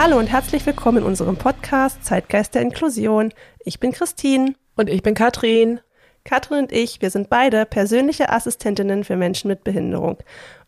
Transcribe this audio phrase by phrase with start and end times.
[0.00, 3.34] Hallo und herzlich willkommen in unserem Podcast Zeitgeist der Inklusion.
[3.64, 4.54] Ich bin Christine.
[4.76, 5.80] Und ich bin Katrin.
[6.22, 10.18] Katrin und ich, wir sind beide persönliche Assistentinnen für Menschen mit Behinderung.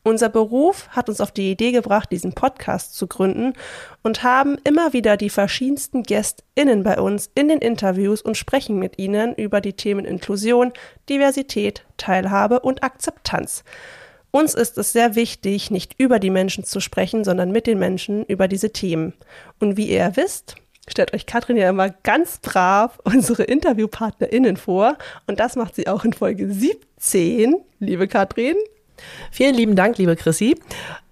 [0.02, 3.52] Unser Beruf hat uns auf die Idee gebracht, diesen Podcast zu gründen
[4.02, 8.98] und haben immer wieder die verschiedensten GästInnen bei uns in den Interviews und sprechen mit
[8.98, 10.72] ihnen über die Themen Inklusion,
[11.08, 13.62] Diversität, Teilhabe und Akzeptanz.
[14.30, 18.24] Uns ist es sehr wichtig, nicht über die Menschen zu sprechen, sondern mit den Menschen
[18.26, 19.12] über diese Themen.
[19.58, 20.56] Und wie ihr wisst,
[20.88, 24.96] stellt euch Katrin ja immer ganz brav unsere InterviewpartnerInnen vor.
[25.26, 27.56] Und das macht sie auch in Folge 17.
[27.80, 28.56] Liebe Katrin.
[29.30, 30.56] Vielen lieben Dank, liebe Chrissy.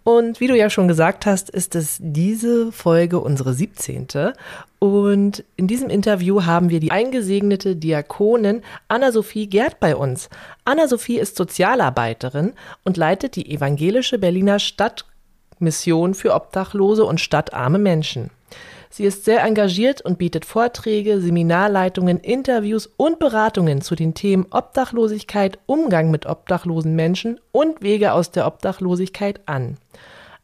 [0.08, 4.06] Und wie du ja schon gesagt hast, ist es diese Folge unsere 17.
[4.78, 10.30] Und in diesem Interview haben wir die eingesegnete Diakonin Anna-Sophie Gerd bei uns.
[10.64, 18.30] Anna-Sophie ist Sozialarbeiterin und leitet die evangelische Berliner Stadtmission für Obdachlose und stadtarme Menschen.
[18.90, 25.58] Sie ist sehr engagiert und bietet Vorträge, Seminarleitungen, Interviews und Beratungen zu den Themen Obdachlosigkeit,
[25.66, 29.76] Umgang mit obdachlosen Menschen und Wege aus der Obdachlosigkeit an.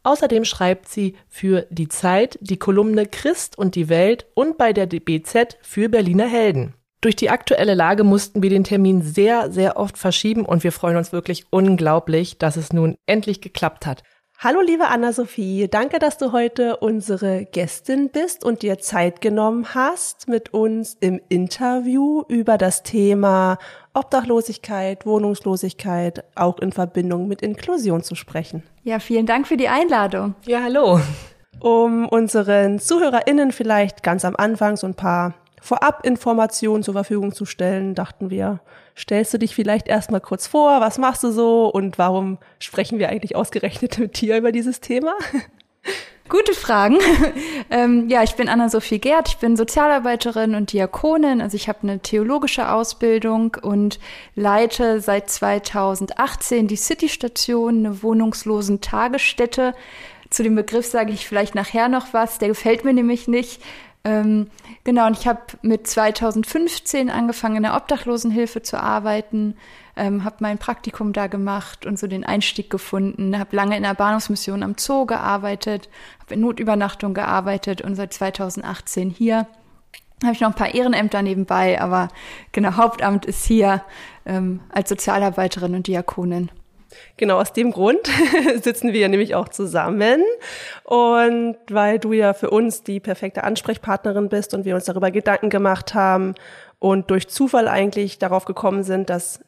[0.02, 4.86] Außerdem schreibt sie für Die Zeit die Kolumne Christ und die Welt und bei der
[4.86, 6.74] BZ für Berliner Helden.
[7.00, 10.96] Durch die aktuelle Lage mussten wir den Termin sehr, sehr oft verschieben und wir freuen
[10.96, 14.02] uns wirklich unglaublich, dass es nun endlich geklappt hat.
[14.44, 20.28] Hallo liebe Anna-Sophie, danke, dass du heute unsere Gästin bist und dir Zeit genommen hast,
[20.28, 23.56] mit uns im Interview über das Thema
[23.94, 28.62] Obdachlosigkeit, Wohnungslosigkeit, auch in Verbindung mit Inklusion zu sprechen.
[28.82, 30.34] Ja, vielen Dank für die Einladung.
[30.44, 31.00] Ja, hallo.
[31.60, 35.32] Um unseren ZuhörerInnen vielleicht ganz am Anfang so ein paar
[35.64, 38.60] Vorabinformationen zur Verfügung zu stellen, dachten wir,
[38.94, 43.08] stellst du dich vielleicht erstmal kurz vor, was machst du so und warum sprechen wir
[43.08, 45.14] eigentlich ausgerechnet mit dir über dieses Thema?
[46.28, 46.98] Gute Fragen.
[47.70, 51.40] ähm, ja, ich bin Anna-Sophie Gerd, ich bin Sozialarbeiterin und Diakonin.
[51.40, 53.98] Also ich habe eine theologische Ausbildung und
[54.34, 59.74] leite seit 2018 die City-Station, eine wohnungslosen Tagesstätte.
[60.28, 63.62] Zu dem Begriff sage ich vielleicht nachher noch was, der gefällt mir nämlich nicht.
[64.06, 64.50] Ähm,
[64.84, 69.56] genau, und ich habe mit 2015 angefangen, in der Obdachlosenhilfe zu arbeiten,
[69.96, 73.94] ähm, habe mein Praktikum da gemacht und so den Einstieg gefunden, habe lange in der
[73.94, 75.88] Bahnhofsmission am Zoo gearbeitet,
[76.20, 79.46] habe in Notübernachtung gearbeitet und seit 2018 hier.
[80.22, 82.08] Habe ich noch ein paar Ehrenämter nebenbei, aber
[82.52, 83.82] genau, Hauptamt ist hier
[84.26, 86.50] ähm, als Sozialarbeiterin und Diakonin.
[87.16, 88.08] Genau aus dem Grund
[88.62, 90.22] sitzen wir nämlich auch zusammen.
[90.84, 95.50] Und weil du ja für uns die perfekte Ansprechpartnerin bist und wir uns darüber Gedanken
[95.50, 96.34] gemacht haben
[96.78, 99.40] und durch Zufall eigentlich darauf gekommen sind, dass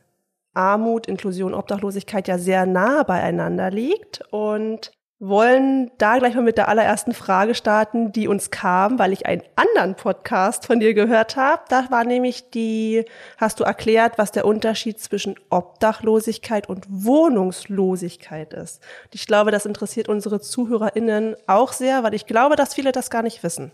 [0.54, 6.68] Armut, Inklusion, Obdachlosigkeit ja sehr nah beieinander liegt und wollen da gleich mal mit der
[6.68, 11.62] allerersten Frage starten, die uns kam, weil ich einen anderen Podcast von dir gehört habe.
[11.68, 13.04] Da war nämlich die,
[13.38, 18.82] hast du erklärt, was der Unterschied zwischen Obdachlosigkeit und Wohnungslosigkeit ist.
[19.12, 23.22] Ich glaube, das interessiert unsere ZuhörerInnen auch sehr, weil ich glaube, dass viele das gar
[23.22, 23.72] nicht wissen.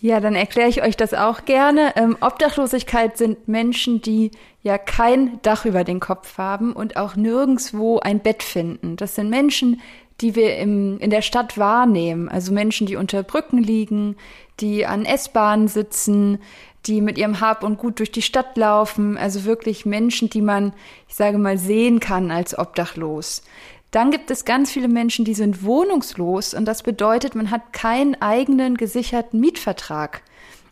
[0.00, 1.92] Ja, dann erkläre ich euch das auch gerne.
[1.96, 8.00] Ähm, Obdachlosigkeit sind Menschen, die ja kein Dach über den Kopf haben und auch nirgendswo
[8.00, 8.96] ein Bett finden.
[8.96, 9.80] Das sind Menschen,
[10.20, 12.28] die wir im, in der Stadt wahrnehmen.
[12.28, 14.16] Also Menschen, die unter Brücken liegen,
[14.60, 16.38] die an S-Bahnen sitzen,
[16.86, 19.16] die mit ihrem Hab und Gut durch die Stadt laufen.
[19.16, 20.72] Also wirklich Menschen, die man,
[21.08, 23.42] ich sage mal, sehen kann als obdachlos.
[23.90, 28.20] Dann gibt es ganz viele Menschen, die sind wohnungslos und das bedeutet, man hat keinen
[28.20, 30.22] eigenen gesicherten Mietvertrag.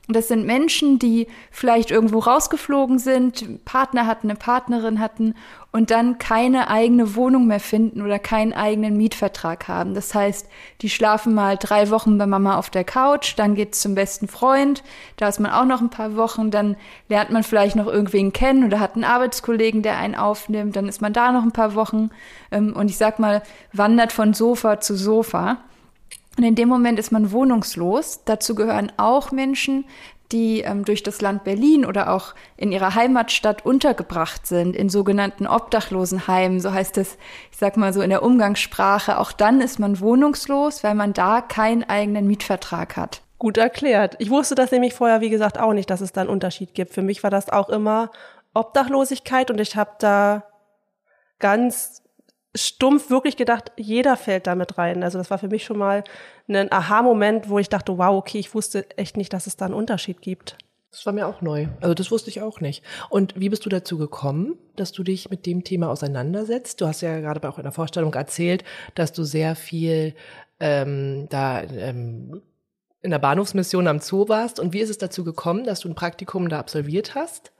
[0.08, 5.34] Und das sind Menschen, die vielleicht irgendwo rausgeflogen sind, Partner hatten, eine Partnerin hatten
[5.70, 9.94] und dann keine eigene Wohnung mehr finden oder keinen eigenen Mietvertrag haben.
[9.94, 10.48] Das heißt,
[10.80, 14.82] die schlafen mal drei Wochen bei Mama auf der Couch, dann geht's zum besten Freund,
[15.18, 16.76] da ist man auch noch ein paar Wochen, dann
[17.08, 21.00] lernt man vielleicht noch irgendwen kennen oder hat einen Arbeitskollegen, der einen aufnimmt, dann ist
[21.00, 22.10] man da noch ein paar Wochen
[22.50, 25.58] ähm, und ich sag mal, wandert von Sofa zu Sofa.
[26.38, 28.24] Und in dem Moment ist man wohnungslos.
[28.24, 29.84] Dazu gehören auch Menschen,
[30.32, 35.46] die ähm, durch das Land Berlin oder auch in ihrer Heimatstadt untergebracht sind, in sogenannten
[35.46, 37.18] Obdachlosenheimen, so heißt es,
[37.50, 41.40] ich sag mal so in der Umgangssprache, auch dann ist man wohnungslos, weil man da
[41.42, 43.22] keinen eigenen Mietvertrag hat.
[43.38, 44.16] Gut erklärt.
[44.20, 46.94] Ich wusste das nämlich vorher, wie gesagt, auch nicht, dass es da einen Unterschied gibt.
[46.94, 48.10] Für mich war das auch immer
[48.54, 50.44] Obdachlosigkeit und ich habe da
[51.38, 52.01] ganz
[52.54, 55.02] stumpf wirklich gedacht, jeder fällt damit rein.
[55.02, 56.04] Also das war für mich schon mal
[56.48, 59.74] ein Aha-Moment, wo ich dachte, wow, okay, ich wusste echt nicht, dass es da einen
[59.74, 60.58] Unterschied gibt.
[60.90, 61.68] Das war mir auch neu.
[61.80, 62.84] Also das wusste ich auch nicht.
[63.08, 66.82] Und wie bist du dazu gekommen, dass du dich mit dem Thema auseinandersetzt?
[66.82, 68.62] Du hast ja gerade auch in der Vorstellung erzählt,
[68.94, 70.14] dass du sehr viel
[70.60, 72.42] ähm, da ähm,
[73.00, 74.60] in der Bahnhofsmission am Zoo warst.
[74.60, 77.52] Und wie ist es dazu gekommen, dass du ein Praktikum da absolviert hast?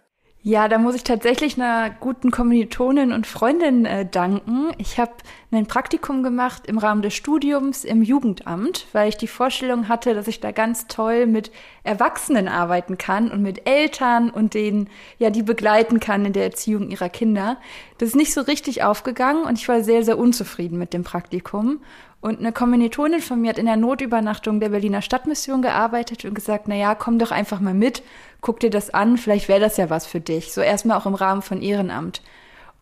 [0.44, 4.72] Ja, da muss ich tatsächlich einer guten Kommilitonin und Freundin äh, danken.
[4.76, 5.12] Ich habe
[5.52, 10.26] ein Praktikum gemacht im Rahmen des Studiums im Jugendamt, weil ich die Vorstellung hatte, dass
[10.26, 11.52] ich da ganz toll mit
[11.84, 16.90] Erwachsenen arbeiten kann und mit Eltern und denen, ja, die begleiten kann in der Erziehung
[16.90, 17.58] ihrer Kinder.
[17.98, 21.82] Das ist nicht so richtig aufgegangen und ich war sehr, sehr unzufrieden mit dem Praktikum.
[22.22, 26.68] Und eine Kommilitonin von mir hat in der Notübernachtung der Berliner Stadtmission gearbeitet und gesagt,
[26.68, 28.04] na ja, komm doch einfach mal mit,
[28.40, 30.52] guck dir das an, vielleicht wäre das ja was für dich.
[30.52, 32.22] So erstmal auch im Rahmen von Ehrenamt.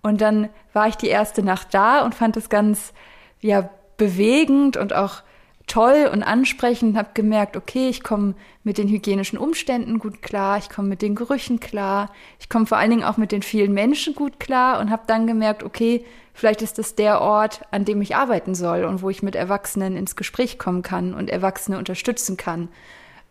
[0.03, 2.93] Und dann war ich die erste Nacht da und fand es ganz,
[3.41, 5.23] ja, bewegend und auch
[5.67, 10.69] toll und ansprechend, habe gemerkt, okay, ich komme mit den hygienischen Umständen gut klar, ich
[10.69, 14.15] komme mit den Gerüchen klar, ich komme vor allen Dingen auch mit den vielen Menschen
[14.15, 16.05] gut klar und habe dann gemerkt, okay,
[16.41, 19.97] vielleicht ist das der Ort, an dem ich arbeiten soll und wo ich mit Erwachsenen
[19.97, 22.69] ins Gespräch kommen kann und Erwachsene unterstützen kann.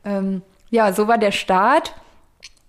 [0.06, 1.96] Ähm, ja, so war der Start.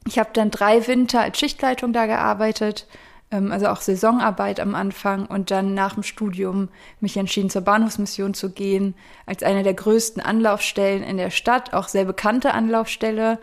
[0.07, 2.87] Ich habe dann drei Winter als Schichtleitung da gearbeitet
[3.31, 6.69] ähm, also auch Saisonarbeit am Anfang und dann nach dem Studium
[7.01, 8.95] mich entschieden, zur Bahnhofsmission zu gehen,
[9.27, 13.39] als eine der größten Anlaufstellen in der Stadt, auch sehr bekannte Anlaufstelle,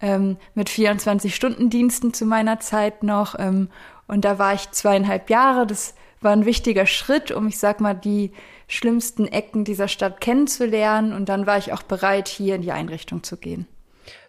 [0.00, 3.36] ähm, mit 24-Stunden-Diensten zu meiner Zeit noch.
[3.38, 3.68] Ähm,
[4.08, 5.66] und da war ich zweieinhalb Jahre.
[5.66, 8.32] Das war ein wichtiger Schritt, um, ich sag mal, die
[8.66, 11.12] schlimmsten Ecken dieser Stadt kennenzulernen.
[11.12, 13.66] Und dann war ich auch bereit, hier in die Einrichtung zu gehen.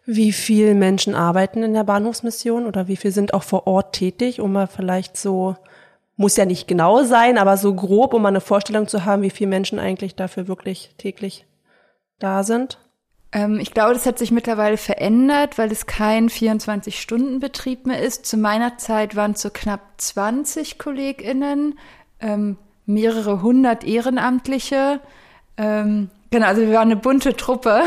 [0.05, 4.41] Wie viele Menschen arbeiten in der Bahnhofsmission oder wie viele sind auch vor Ort tätig,
[4.41, 5.55] um mal vielleicht so,
[6.17, 9.29] muss ja nicht genau sein, aber so grob, um mal eine Vorstellung zu haben, wie
[9.29, 11.45] viele Menschen eigentlich dafür wirklich täglich
[12.19, 12.79] da sind?
[13.33, 18.25] Ähm, ich glaube, das hat sich mittlerweile verändert, weil es kein 24-Stunden-Betrieb mehr ist.
[18.25, 21.77] Zu meiner Zeit waren es so knapp 20 KollegInnen,
[22.21, 24.99] ähm, mehrere hundert Ehrenamtliche.
[25.57, 27.83] Ähm, Genau, also wir waren eine bunte Truppe.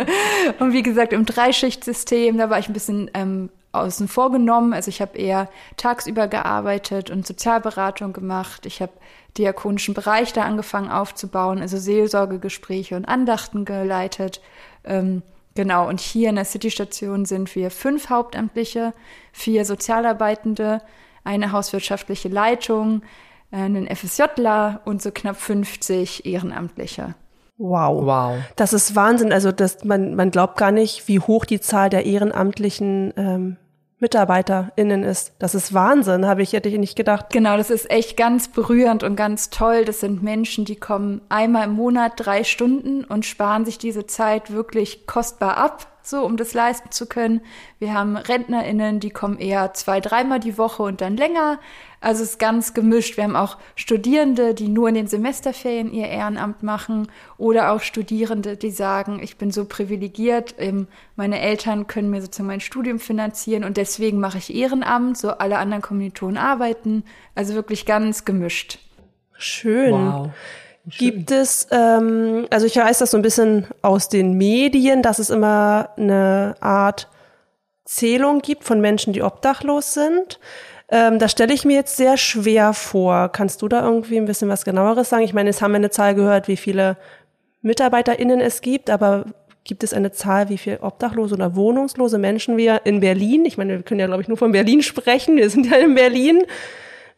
[0.58, 4.72] und wie gesagt, im Dreischichtsystem, da war ich ein bisschen ähm, außen vor genommen.
[4.72, 8.66] Also ich habe eher tagsüber gearbeitet und Sozialberatung gemacht.
[8.66, 8.90] Ich habe
[9.38, 14.40] diakonischen Bereich da angefangen aufzubauen, also Seelsorgegespräche und Andachten geleitet.
[14.84, 15.22] Ähm,
[15.54, 18.92] genau, und hier in der Citystation sind wir fünf Hauptamtliche,
[19.32, 20.80] vier Sozialarbeitende,
[21.24, 23.02] eine hauswirtschaftliche Leitung,
[23.50, 27.14] einen FSJler und so knapp 50 Ehrenamtliche.
[27.56, 28.04] Wow.
[28.04, 28.36] Wow.
[28.56, 29.32] Das ist Wahnsinn.
[29.32, 33.56] Also das, man, man glaubt gar nicht, wie hoch die Zahl der ehrenamtlichen ähm,
[33.98, 35.32] MitarbeiterInnen ist.
[35.38, 37.26] Das ist Wahnsinn, habe ich, hätte ich nicht gedacht.
[37.30, 39.84] Genau, das ist echt ganz berührend und ganz toll.
[39.84, 44.52] Das sind Menschen, die kommen einmal im Monat drei Stunden und sparen sich diese Zeit
[44.52, 47.40] wirklich kostbar ab so um das leisten zu können.
[47.78, 51.58] Wir haben RentnerInnen, die kommen eher zwei, dreimal die Woche und dann länger.
[52.00, 53.16] Also es ist ganz gemischt.
[53.16, 57.08] Wir haben auch Studierende, die nur in den Semesterferien ihr Ehrenamt machen
[57.38, 62.48] oder auch Studierende, die sagen, ich bin so privilegiert, ähm, meine Eltern können mir sozusagen
[62.48, 67.04] mein Studium finanzieren und deswegen mache ich Ehrenamt, so alle anderen Kommilitonen arbeiten.
[67.34, 68.78] Also wirklich ganz gemischt.
[69.38, 69.92] Schön.
[69.92, 70.30] Wow.
[70.86, 75.30] Gibt es, ähm, also ich weiß das so ein bisschen aus den Medien, dass es
[75.30, 77.08] immer eine Art
[77.84, 80.38] Zählung gibt von Menschen, die obdachlos sind.
[80.90, 83.30] Ähm, das stelle ich mir jetzt sehr schwer vor.
[83.30, 85.24] Kannst du da irgendwie ein bisschen was genaueres sagen?
[85.24, 86.96] Ich meine, jetzt haben wir eine Zahl gehört, wie viele
[87.62, 89.24] MitarbeiterInnen es gibt, aber
[89.64, 93.76] gibt es eine Zahl, wie viele obdachlose oder wohnungslose Menschen wir in Berlin, ich meine,
[93.76, 96.42] wir können ja, glaube ich, nur von Berlin sprechen, wir sind ja in Berlin,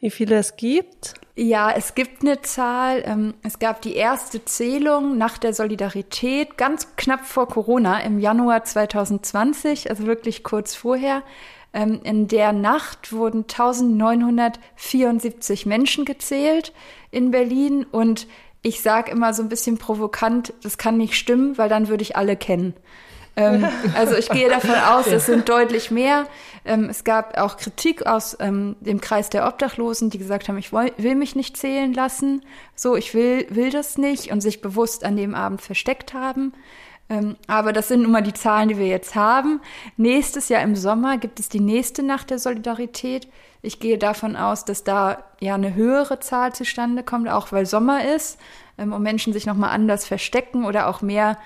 [0.00, 1.15] wie viele es gibt?
[1.37, 3.03] Ja, es gibt eine Zahl.
[3.05, 8.65] Ähm, es gab die erste Zählung nach der Solidarität ganz knapp vor Corona im Januar
[8.65, 11.23] 2020, also wirklich kurz vorher.
[11.75, 16.73] Ähm, in der Nacht wurden 1974 Menschen gezählt
[17.11, 18.26] in Berlin und
[18.62, 22.17] ich sage immer so ein bisschen provokant, das kann nicht stimmen, weil dann würde ich
[22.17, 22.75] alle kennen.
[23.37, 26.26] Ähm, also ich gehe davon aus, es sind deutlich mehr.
[26.64, 30.73] Ähm, es gab auch Kritik aus ähm, dem Kreis der Obdachlosen, die gesagt haben, ich
[30.73, 32.43] will, will, mich nicht zählen lassen,
[32.75, 36.52] so ich will will das nicht und sich bewusst an dem Abend versteckt haben.
[37.09, 39.61] Ähm, aber das sind nun mal die Zahlen, die wir jetzt haben.
[39.97, 43.28] Nächstes Jahr im Sommer gibt es die nächste Nacht der Solidarität.
[43.62, 48.05] Ich gehe davon aus, dass da ja eine höhere Zahl zustande kommt, auch weil Sommer
[48.14, 48.38] ist
[48.76, 51.38] ähm, und Menschen sich nochmal anders verstecken oder auch mehr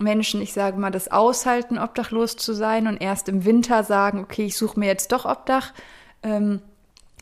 [0.00, 4.46] Menschen, ich sage mal, das aushalten, obdachlos zu sein und erst im Winter sagen, okay,
[4.46, 5.72] ich suche mir jetzt doch Obdach.
[6.22, 6.60] Ähm,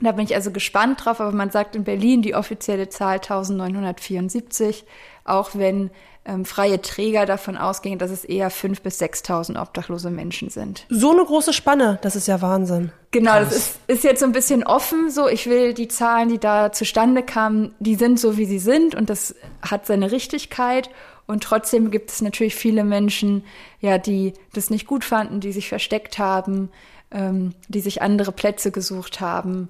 [0.01, 4.85] da bin ich also gespannt drauf, aber man sagt in Berlin die offizielle Zahl 1974,
[5.25, 5.91] auch wenn
[6.25, 10.87] ähm, freie Träger davon ausgehen, dass es eher 5.000 bis 6.000 obdachlose Menschen sind.
[10.89, 12.93] So eine große Spanne, das ist ja Wahnsinn.
[13.11, 13.49] Genau, Krass.
[13.49, 15.11] das ist, ist jetzt so ein bisschen offen.
[15.11, 18.95] So, ich will die Zahlen, die da zustande kamen, die sind so, wie sie sind
[18.95, 20.91] und das hat seine Richtigkeit.
[21.27, 23.45] Und trotzdem gibt es natürlich viele Menschen,
[23.81, 26.71] ja, die das nicht gut fanden, die sich versteckt haben,
[27.11, 29.69] ähm, die sich andere Plätze gesucht haben.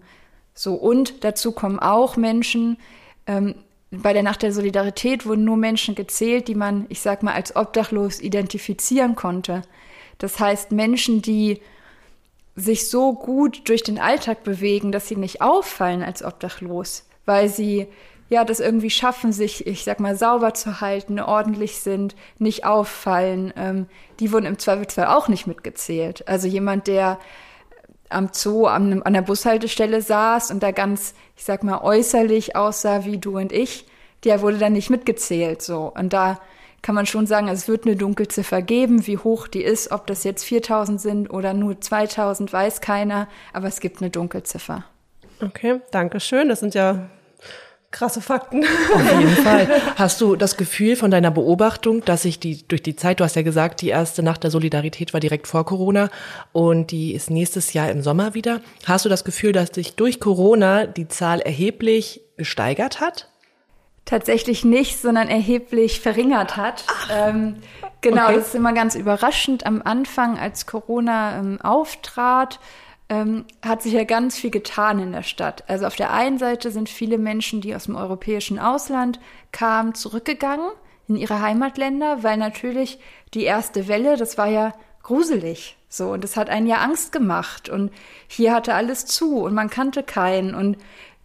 [0.54, 2.78] So, und dazu kommen auch Menschen,
[3.26, 3.54] ähm,
[3.90, 7.54] bei der Nacht der Solidarität wurden nur Menschen gezählt, die man, ich sag mal, als
[7.54, 9.62] obdachlos identifizieren konnte.
[10.16, 11.61] Das heißt, Menschen, die
[12.56, 17.87] sich so gut durch den Alltag bewegen, dass sie nicht auffallen als obdachlos, weil sie
[18.29, 23.52] ja das irgendwie schaffen, sich, ich sag mal, sauber zu halten, ordentlich sind, nicht auffallen.
[23.57, 23.87] Ähm,
[24.21, 26.26] die wurden im Zweifelsfall auch nicht mitgezählt.
[26.29, 27.19] Also jemand, der
[28.09, 33.05] am Zoo an, an der Bushaltestelle saß und da ganz, ich sag mal, äußerlich aussah
[33.05, 33.87] wie du und ich,
[34.25, 35.93] der wurde dann nicht mitgezählt, so.
[35.95, 36.38] Und da
[36.83, 39.07] kann man schon sagen, es wird eine Dunkelziffer geben.
[39.07, 43.29] Wie hoch die ist, ob das jetzt 4000 sind oder nur 2000, weiß keiner.
[43.52, 44.85] Aber es gibt eine Dunkelziffer.
[45.41, 46.49] Okay, danke schön.
[46.49, 47.09] Das sind ja
[47.92, 48.64] krasse Fakten.
[48.92, 49.68] Auf jeden Fall.
[49.96, 53.37] Hast du das Gefühl von deiner Beobachtung, dass sich die durch die Zeit, du hast
[53.37, 56.11] ja gesagt, die erste Nacht der Solidarität war direkt vor Corona
[56.52, 58.61] und die ist nächstes Jahr im Sommer wieder.
[58.87, 63.28] Hast du das Gefühl, dass sich durch Corona die Zahl erheblich gesteigert hat?
[64.04, 66.84] Tatsächlich nicht, sondern erheblich verringert hat.
[67.08, 67.56] Ähm,
[68.00, 68.34] genau, okay.
[68.34, 69.64] das ist immer ganz überraschend.
[69.64, 72.58] Am Anfang, als Corona ähm, auftrat,
[73.12, 75.64] ähm, hat sich ja ganz viel getan in der Stadt.
[75.69, 79.21] Also auf der einen Seite sind viele Menschen, die aus dem europäischen Ausland
[79.52, 80.71] kamen, zurückgegangen
[81.09, 82.99] in ihre Heimatländer, weil natürlich
[83.35, 85.76] die erste Welle, das war ja gruselig.
[85.90, 87.69] So, und das hat einen ja Angst gemacht.
[87.69, 87.90] Und
[88.28, 90.54] hier hatte alles zu und man kannte keinen.
[90.54, 90.78] Und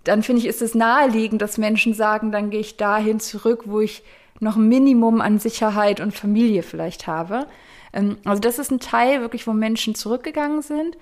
[0.03, 3.79] dann finde ich, ist es naheliegend, dass Menschen sagen, dann gehe ich dahin zurück, wo
[3.79, 4.03] ich
[4.41, 7.47] noch ein Minimum an Sicherheit und Familie vielleicht habe.
[7.93, 10.97] Ähm, also das ist ein Teil wirklich, wo Menschen zurückgegangen sind.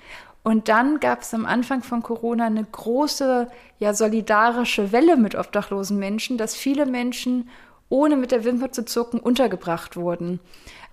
[0.45, 3.47] Und dann gab es am Anfang von Corona eine große,
[3.79, 7.49] ja, solidarische Welle mit obdachlosen Menschen, dass viele Menschen
[7.89, 10.39] ohne mit der Wimper zu zucken untergebracht wurden.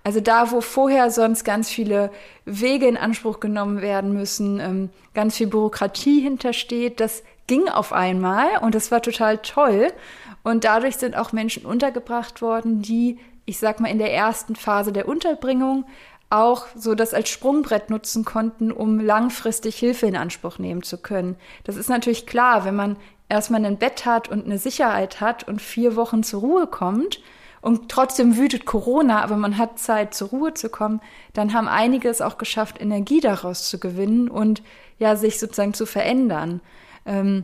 [0.03, 2.09] Also da, wo vorher sonst ganz viele
[2.45, 8.57] Wege in Anspruch genommen werden müssen, ähm, ganz viel Bürokratie hintersteht, das ging auf einmal
[8.61, 9.93] und das war total toll.
[10.41, 14.91] Und dadurch sind auch Menschen untergebracht worden, die, ich sag mal, in der ersten Phase
[14.91, 15.85] der Unterbringung
[16.33, 21.35] auch so das als Sprungbrett nutzen konnten, um langfristig Hilfe in Anspruch nehmen zu können.
[21.63, 22.97] Das ist natürlich klar, wenn man
[23.29, 27.21] erstmal ein Bett hat und eine Sicherheit hat und vier Wochen zur Ruhe kommt
[27.61, 31.01] und trotzdem wütet Corona, aber man hat Zeit zur Ruhe zu kommen,
[31.33, 34.63] dann haben einige es auch geschafft, Energie daraus zu gewinnen und
[34.97, 36.61] ja, sich sozusagen zu verändern.
[37.05, 37.43] Ähm,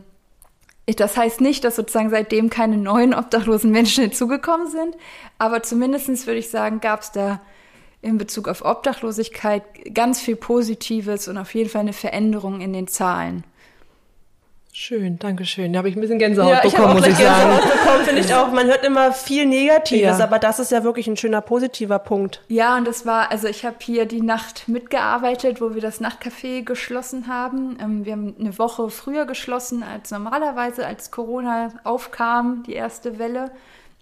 [0.96, 4.96] das heißt nicht, dass sozusagen seitdem keine neuen obdachlosen Menschen hinzugekommen sind,
[5.38, 7.40] aber zumindestens würde ich sagen, gab es da
[8.02, 9.62] in Bezug auf Obdachlosigkeit
[9.94, 13.44] ganz viel Positives und auf jeden Fall eine Veränderung in den Zahlen.
[14.72, 15.72] Schön, danke schön.
[15.72, 17.50] Da habe ich ein bisschen Gänsehaut ja, bekommen, muss ich sagen.
[17.50, 18.52] Gänsehaut bekommen, finde ich auch.
[18.52, 20.24] Man hört immer viel Negatives, ja.
[20.24, 22.40] aber das ist ja wirklich ein schöner positiver Punkt.
[22.48, 26.62] Ja, und das war, also ich habe hier die Nacht mitgearbeitet, wo wir das Nachtcafé
[26.62, 27.78] geschlossen haben.
[27.80, 33.50] Ähm, wir haben eine Woche früher geschlossen als normalerweise, als Corona aufkam, die erste Welle.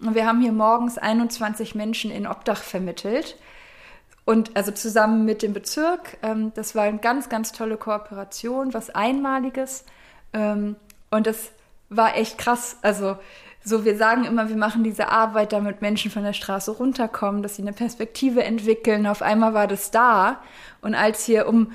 [0.00, 3.36] Und wir haben hier morgens 21 Menschen in Obdach vermittelt.
[4.28, 8.90] Und also zusammen mit dem Bezirk, ähm, das war eine ganz, ganz tolle Kooperation, was
[8.90, 9.86] Einmaliges.
[10.34, 10.76] Ähm,
[11.10, 11.50] und das
[11.88, 12.76] war echt krass.
[12.82, 13.16] Also
[13.64, 17.56] so, wir sagen immer, wir machen diese Arbeit, damit Menschen von der Straße runterkommen, dass
[17.56, 19.06] sie eine Perspektive entwickeln.
[19.06, 20.42] Auf einmal war das da.
[20.82, 21.72] Und als hier um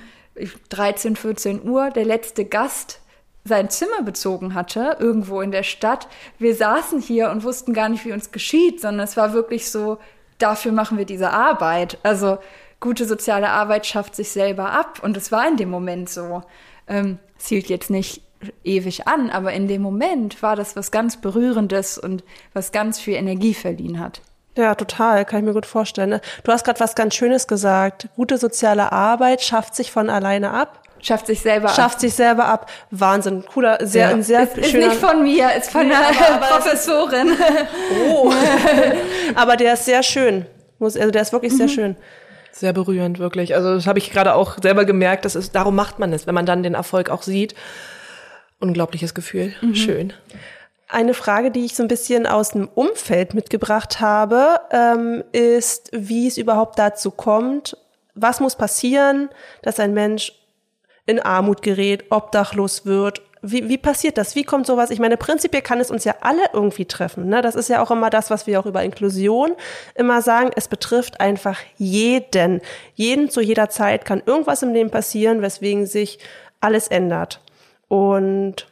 [0.70, 3.00] 13, 14 Uhr der letzte Gast
[3.46, 6.08] sein Zimmer bezogen hatte, irgendwo in der Stadt,
[6.38, 9.98] wir saßen hier und wussten gar nicht, wie uns geschieht, sondern es war wirklich so,
[10.40, 11.98] dafür machen wir diese Arbeit.
[12.04, 12.38] Also
[12.80, 16.44] gute soziale Arbeit schafft sich selber ab und es war in dem Moment so.
[16.88, 18.22] Ähm, es hielt jetzt nicht
[18.64, 22.24] ewig an, aber in dem Moment war das was ganz Berührendes und
[22.54, 24.22] was ganz viel Energie verliehen hat.
[24.56, 26.10] Ja, total, kann ich mir gut vorstellen.
[26.10, 26.22] Ne?
[26.44, 28.10] Du hast gerade was ganz Schönes gesagt.
[28.16, 31.76] Gute soziale Arbeit schafft sich von alleine ab schafft sich selber ab.
[31.76, 32.70] Schafft sich selber ab.
[32.92, 34.16] Wahnsinn, cooler, sehr, ja.
[34.16, 34.88] ein sehr ist, schöner.
[34.88, 37.32] Ist nicht von mir, ist von nee, einer aber, aber Professorin.
[38.10, 38.32] Oh.
[39.36, 40.46] aber der ist sehr schön.
[40.80, 41.96] Muss, also der ist wirklich sehr schön.
[42.52, 43.56] Sehr berührend, wirklich.
[43.56, 46.36] Also das habe ich gerade auch selber gemerkt, das ist, darum macht man es, wenn
[46.36, 47.56] man dann den Erfolg auch sieht.
[48.60, 49.54] Unglaubliches Gefühl.
[49.74, 50.14] Schön.
[50.88, 56.28] Eine Frage, die ich so ein bisschen aus dem Umfeld mitgebracht habe, ähm, ist, wie
[56.28, 57.76] es überhaupt dazu kommt.
[58.14, 59.30] Was muss passieren,
[59.64, 60.34] dass ein Mensch
[61.06, 63.22] in Armut gerät, obdachlos wird?
[63.42, 64.36] Wie, wie passiert das?
[64.36, 64.90] Wie kommt sowas?
[64.90, 67.28] Ich meine, prinzipiell kann es uns ja alle irgendwie treffen.
[67.28, 67.42] Ne?
[67.42, 69.52] Das ist ja auch immer das, was wir auch über Inklusion
[69.96, 70.52] immer sagen.
[70.56, 72.62] Es betrifft einfach jeden.
[72.94, 76.20] Jeden zu jeder Zeit kann irgendwas im Leben passieren, weswegen sich
[76.62, 77.42] alles ändert.
[77.90, 78.66] Und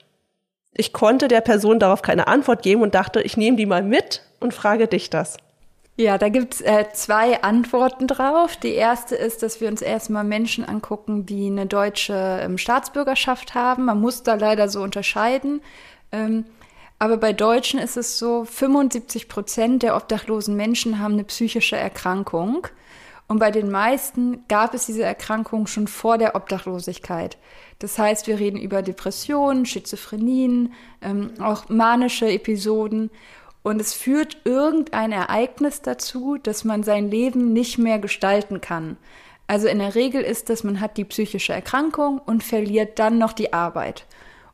[0.74, 4.24] ich konnte der Person darauf keine Antwort geben und dachte, ich nehme die mal mit
[4.40, 5.36] und frage dich das.
[5.98, 8.56] Ja, da gibt's äh, zwei Antworten drauf.
[8.56, 13.86] Die erste ist, dass wir uns erstmal Menschen angucken, die eine deutsche ähm, Staatsbürgerschaft haben.
[13.86, 15.62] Man muss da leider so unterscheiden.
[16.12, 16.46] Ähm,
[16.98, 22.68] aber bei Deutschen ist es so, 75 Prozent der obdachlosen Menschen haben eine psychische Erkrankung.
[23.28, 27.38] Und bei den meisten gab es diese Erkrankung schon vor der Obdachlosigkeit.
[27.80, 33.10] Das heißt, wir reden über Depressionen, Schizophrenien, ähm, auch manische Episoden.
[33.64, 38.98] Und es führt irgendein Ereignis dazu, dass man sein Leben nicht mehr gestalten kann.
[39.48, 43.34] Also in der Regel ist das, man hat die psychische Erkrankung und verliert dann noch
[43.34, 44.06] die Arbeit.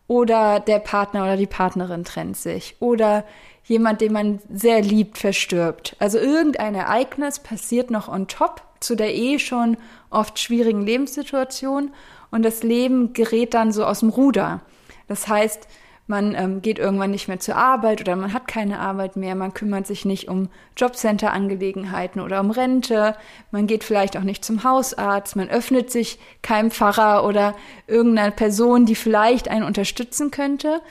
[0.07, 2.75] Oder der Partner oder die Partnerin trennt sich.
[2.79, 3.23] Oder
[3.63, 5.95] jemand, den man sehr liebt, verstirbt.
[5.99, 9.77] Also irgendein Ereignis passiert noch on top zu der eh schon
[10.09, 11.91] oft schwierigen Lebenssituation
[12.31, 14.61] und das Leben gerät dann so aus dem Ruder.
[15.07, 15.67] Das heißt,
[16.07, 19.53] man ähm, geht irgendwann nicht mehr zur Arbeit oder man hat keine Arbeit mehr, man
[19.53, 23.15] kümmert sich nicht um Jobcenter-Angelegenheiten oder um Rente,
[23.51, 27.55] man geht vielleicht auch nicht zum Hausarzt, man öffnet sich keinem Pfarrer oder
[27.87, 30.81] irgendeiner Person, die vielleicht einen unterstützen könnte.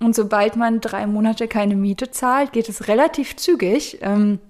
[0.00, 3.98] Und sobald man drei Monate keine Miete zahlt, geht es relativ zügig.
[4.00, 4.40] Ähm,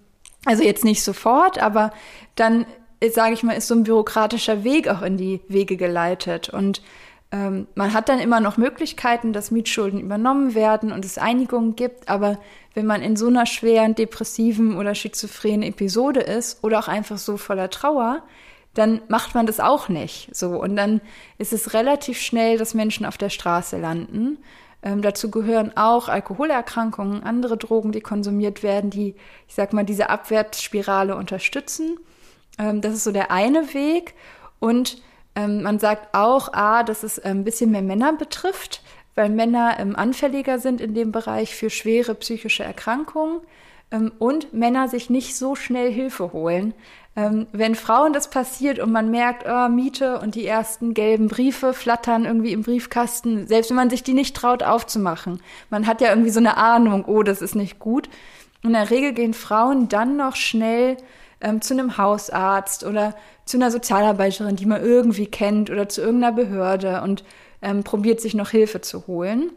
[0.44, 1.92] also jetzt nicht sofort, aber
[2.36, 2.64] dann
[3.10, 6.48] sage ich mal, ist so ein bürokratischer Weg auch in die Wege geleitet.
[6.48, 6.80] Und
[7.32, 12.08] ähm, man hat dann immer noch Möglichkeiten, dass Mietschulden übernommen werden und es Einigungen gibt,
[12.08, 12.38] aber
[12.74, 17.38] wenn man in so einer schweren, depressiven oder schizophrenen Episode ist oder auch einfach so
[17.38, 18.22] voller Trauer,
[18.74, 20.34] dann macht man das auch nicht.
[20.34, 20.60] So.
[20.60, 21.00] Und dann
[21.38, 24.38] ist es relativ schnell, dass Menschen auf der Straße landen.
[24.82, 29.14] Ähm, dazu gehören auch Alkoholerkrankungen, andere Drogen, die konsumiert werden, die,
[29.48, 31.98] ich sag mal, diese Abwärtsspirale unterstützen.
[32.58, 34.14] Ähm, das ist so der eine Weg.
[34.58, 35.02] Und
[35.34, 38.82] ähm, man sagt auch, A, dass es ein bisschen mehr Männer betrifft,
[39.14, 43.40] weil Männer ähm, anfälliger sind in dem Bereich für schwere psychische Erkrankungen
[43.90, 46.74] ähm, und Männer sich nicht so schnell Hilfe holen.
[47.14, 51.74] Ähm, wenn Frauen das passiert und man merkt, oh, Miete und die ersten gelben Briefe
[51.74, 55.42] flattern irgendwie im Briefkasten, selbst wenn man sich die nicht traut aufzumachen.
[55.68, 58.08] Man hat ja irgendwie so eine Ahnung, oh, das ist nicht gut.
[58.62, 60.96] In der Regel gehen Frauen dann noch schnell
[61.42, 66.34] ähm, zu einem Hausarzt oder zu einer Sozialarbeiterin, die man irgendwie kennt oder zu irgendeiner
[66.34, 67.24] Behörde und
[67.60, 69.52] ähm, probiert sich noch Hilfe zu holen.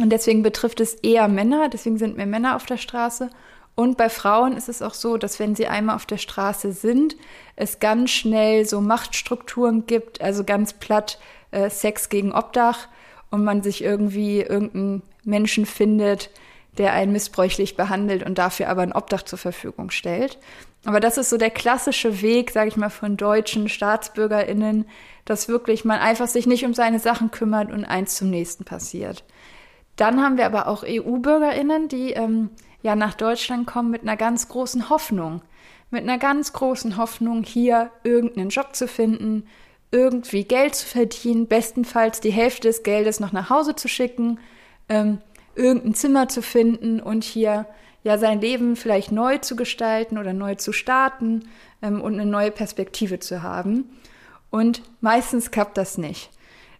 [0.00, 3.30] Und deswegen betrifft es eher Männer, deswegen sind mehr Männer auf der Straße.
[3.76, 7.16] Und bei Frauen ist es auch so, dass wenn sie einmal auf der Straße sind,
[7.56, 11.18] es ganz schnell so Machtstrukturen gibt, also ganz platt
[11.50, 12.88] äh, Sex gegen Obdach
[13.30, 16.30] und man sich irgendwie irgendeinen Menschen findet,
[16.78, 20.38] der einen missbräuchlich behandelt und dafür aber ein Obdach zur Verfügung stellt.
[20.84, 24.86] Aber das ist so der klassische Weg, sage ich mal, von deutschen StaatsbürgerInnen,
[25.24, 29.24] dass wirklich man einfach sich nicht um seine Sachen kümmert und eins zum nächsten passiert.
[29.96, 32.50] Dann haben wir aber auch EU-BürgerInnen, die ähm,
[32.82, 35.42] ja nach Deutschland kommen mit einer ganz großen Hoffnung.
[35.90, 39.46] Mit einer ganz großen Hoffnung, hier irgendeinen Job zu finden,
[39.90, 44.40] irgendwie Geld zu verdienen, bestenfalls die Hälfte des Geldes noch nach Hause zu schicken,
[44.88, 45.18] ähm,
[45.54, 47.66] irgendein Zimmer zu finden und hier
[48.04, 51.48] ja sein Leben vielleicht neu zu gestalten oder neu zu starten
[51.82, 53.90] ähm, und eine neue Perspektive zu haben.
[54.50, 56.30] Und meistens klappt das nicht.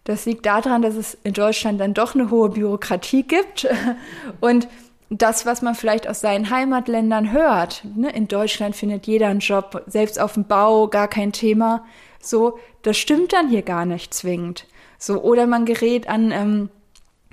[0.05, 3.67] Das liegt daran, dass es in Deutschland dann doch eine hohe Bürokratie gibt
[4.41, 4.69] und
[5.11, 9.83] das, was man vielleicht aus seinen Heimatländern hört, ne, in Deutschland findet jeder einen Job,
[9.87, 11.85] selbst auf dem Bau gar kein Thema,
[12.21, 14.67] so, das stimmt dann hier gar nicht zwingend.
[14.99, 16.71] So, oder man gerät an, ähm,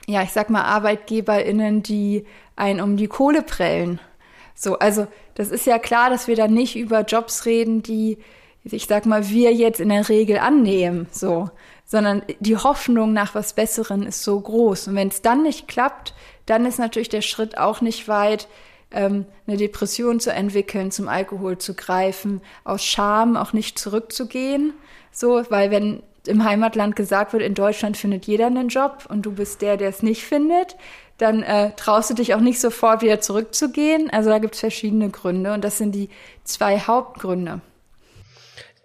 [0.08, 4.00] ja, ich sag mal, ArbeitgeberInnen, die einen um die Kohle prellen.
[4.56, 8.18] So, also das ist ja klar, dass wir da nicht über Jobs reden, die,
[8.64, 11.50] ich sag mal, wir jetzt in der Regel annehmen, so,
[11.86, 14.90] sondern die Hoffnung nach was Besseren ist so groß.
[14.90, 16.14] Und wenn es dann nicht klappt,
[16.46, 18.48] dann ist natürlich der Schritt auch nicht weit,
[18.92, 24.74] ähm, eine Depression zu entwickeln, zum Alkohol zu greifen, aus Scham auch nicht zurückzugehen.
[25.12, 29.32] So, weil wenn im Heimatland gesagt wird, in Deutschland findet jeder einen Job und du
[29.32, 30.76] bist der, der es nicht findet,
[31.18, 34.10] dann äh, traust du dich auch nicht sofort wieder zurückzugehen.
[34.12, 36.10] Also da gibt es verschiedene Gründe und das sind die
[36.44, 37.62] zwei Hauptgründe.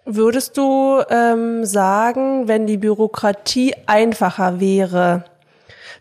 [0.05, 5.25] Würdest du ähm, sagen, wenn die Bürokratie einfacher wäre,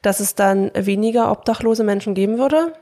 [0.03, 2.73] dass es dann weniger obdachlose Menschen geben würde?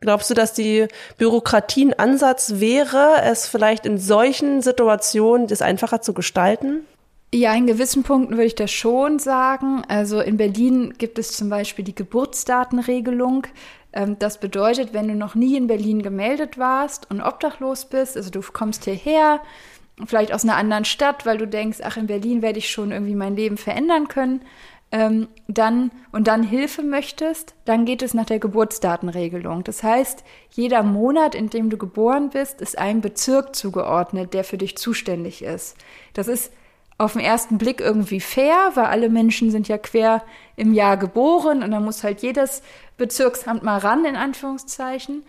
[0.00, 6.00] Glaubst du, dass die Bürokratie ein Ansatz wäre, es vielleicht in solchen Situationen das einfacher
[6.00, 6.84] zu gestalten?
[7.36, 9.82] Ja, in gewissen Punkten würde ich das schon sagen.
[9.88, 13.46] Also in Berlin gibt es zum Beispiel die Geburtsdatenregelung.
[13.92, 18.30] Ähm, das bedeutet, wenn du noch nie in Berlin gemeldet warst und obdachlos bist, also
[18.30, 19.42] du kommst hierher,
[20.06, 23.14] vielleicht aus einer anderen Stadt, weil du denkst, ach, in Berlin werde ich schon irgendwie
[23.14, 24.40] mein Leben verändern können,
[24.90, 29.62] ähm, dann und dann Hilfe möchtest, dann geht es nach der Geburtsdatenregelung.
[29.62, 34.56] Das heißt, jeder Monat, in dem du geboren bist, ist ein Bezirk zugeordnet, der für
[34.56, 35.76] dich zuständig ist.
[36.14, 36.50] Das ist
[36.98, 40.22] auf den ersten Blick irgendwie fair, weil alle Menschen sind ja quer
[40.56, 42.62] im Jahr geboren und dann muss halt jedes
[42.96, 45.22] Bezirksamt mal ran, in Anführungszeichen.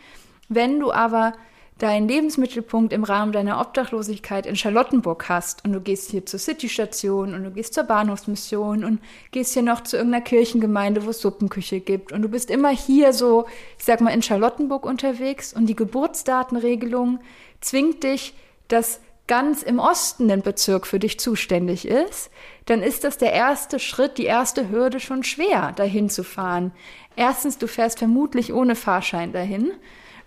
[0.47, 1.33] Wenn du aber
[1.77, 7.33] deinen Lebensmittelpunkt im Rahmen deiner Obdachlosigkeit in Charlottenburg hast und du gehst hier zur Citystation
[7.33, 8.99] und du gehst zur Bahnhofsmission und
[9.31, 13.13] gehst hier noch zu irgendeiner Kirchengemeinde, wo es Suppenküche gibt und du bist immer hier
[13.13, 13.45] so,
[13.77, 17.19] ich sag mal, in Charlottenburg unterwegs und die Geburtsdatenregelung
[17.61, 18.33] zwingt dich,
[18.69, 22.31] dass ganz im Osten ein Bezirk für dich zuständig ist,
[22.65, 26.71] dann ist das der erste Schritt, die erste Hürde schon schwer, dahin zu fahren.
[27.15, 29.71] Erstens, du fährst vermutlich ohne Fahrschein dahin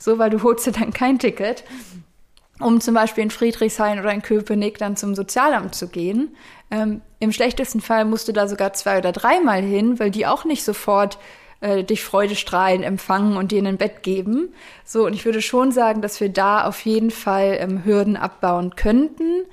[0.01, 1.63] so, weil du holst dir dann kein Ticket,
[2.59, 6.35] um zum Beispiel in Friedrichshain oder in Köpenick dann zum Sozialamt zu gehen.
[6.71, 10.45] Ähm, Im schlechtesten Fall musst du da sogar zwei oder dreimal hin, weil die auch
[10.45, 11.19] nicht sofort
[11.61, 14.53] äh, dich freudestrahlend empfangen und dir ein Bett geben.
[14.85, 18.77] So, und ich würde schon sagen, dass wir da auf jeden Fall ähm, Hürden abbauen
[18.77, 19.45] könnten.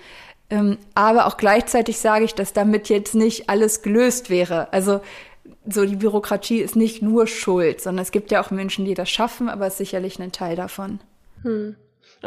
[0.49, 4.71] Ähm, aber auch gleichzeitig sage ich, dass damit jetzt nicht alles gelöst wäre.
[4.71, 5.01] Also
[5.69, 9.09] so die Bürokratie ist nicht nur Schuld, sondern es gibt ja auch Menschen, die das
[9.09, 10.99] schaffen, aber ist sicherlich ein Teil davon.
[11.43, 11.75] Hm.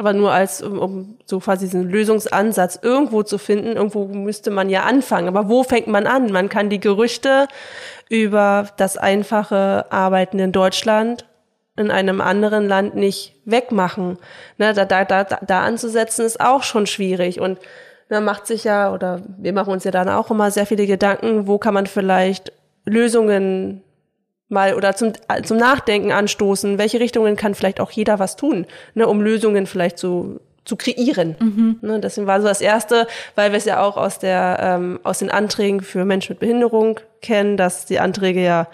[0.00, 4.70] Aber nur als, um, um so quasi diesen Lösungsansatz irgendwo zu finden, irgendwo müsste man
[4.70, 5.28] ja anfangen.
[5.28, 6.32] Aber wo fängt man an?
[6.32, 7.48] Man kann die Gerüchte
[8.08, 11.26] über das einfache Arbeiten in Deutschland
[11.76, 14.16] in einem anderen Land nicht wegmachen.
[14.56, 17.38] Ne, da, da, da, da anzusetzen ist auch schon schwierig.
[17.38, 17.58] Und
[18.08, 21.46] man macht sich ja, oder wir machen uns ja dann auch immer sehr viele Gedanken,
[21.46, 22.54] wo kann man vielleicht
[22.86, 23.82] Lösungen
[24.50, 25.12] mal oder zum,
[25.44, 29.98] zum Nachdenken anstoßen, welche Richtungen kann vielleicht auch jeder was tun, ne, um Lösungen vielleicht
[29.98, 31.36] zu, zu kreieren.
[31.38, 31.78] Mhm.
[31.80, 35.20] Ne, deswegen war so das Erste, weil wir es ja auch aus, der, ähm, aus
[35.20, 38.66] den Anträgen für Menschen mit Behinderung kennen, dass die Anträge ja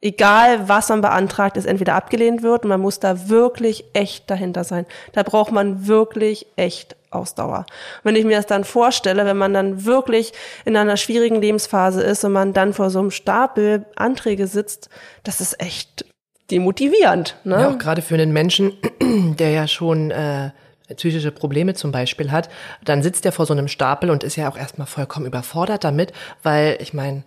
[0.00, 4.64] egal was man beantragt, ist entweder abgelehnt wird und man muss da wirklich echt dahinter
[4.64, 4.86] sein.
[5.12, 7.66] Da braucht man wirklich echt Ausdauer.
[8.02, 10.32] Wenn ich mir das dann vorstelle, wenn man dann wirklich
[10.64, 14.90] in einer schwierigen Lebensphase ist und man dann vor so einem Stapel Anträge sitzt,
[15.22, 16.04] das ist echt
[16.50, 17.36] demotivierend.
[17.44, 17.60] Ne?
[17.60, 20.50] Ja, auch gerade für einen Menschen, der ja schon äh,
[20.94, 22.48] psychische Probleme zum Beispiel hat,
[22.84, 26.12] dann sitzt er vor so einem Stapel und ist ja auch erstmal vollkommen überfordert damit,
[26.42, 27.24] weil ich meine,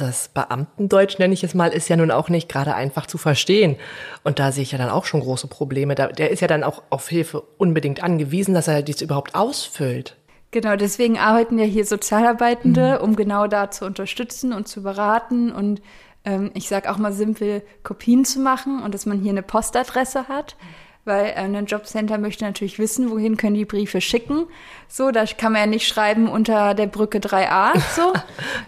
[0.00, 3.76] das Beamtendeutsch, nenne ich es mal, ist ja nun auch nicht gerade einfach zu verstehen.
[4.24, 5.94] Und da sehe ich ja dann auch schon große Probleme.
[5.94, 10.16] Der ist ja dann auch auf Hilfe unbedingt angewiesen, dass er dies überhaupt ausfüllt.
[10.50, 13.04] Genau, deswegen arbeiten ja hier Sozialarbeitende, mhm.
[13.04, 15.80] um genau da zu unterstützen und zu beraten und
[16.24, 20.28] ähm, ich sage auch mal simpel Kopien zu machen und dass man hier eine Postadresse
[20.28, 20.56] hat.
[20.60, 24.46] Mhm weil äh, ein Jobcenter möchte natürlich wissen, wohin können die Briefe schicken.
[24.88, 28.12] So, da kann man ja nicht schreiben unter der Brücke 3a, so,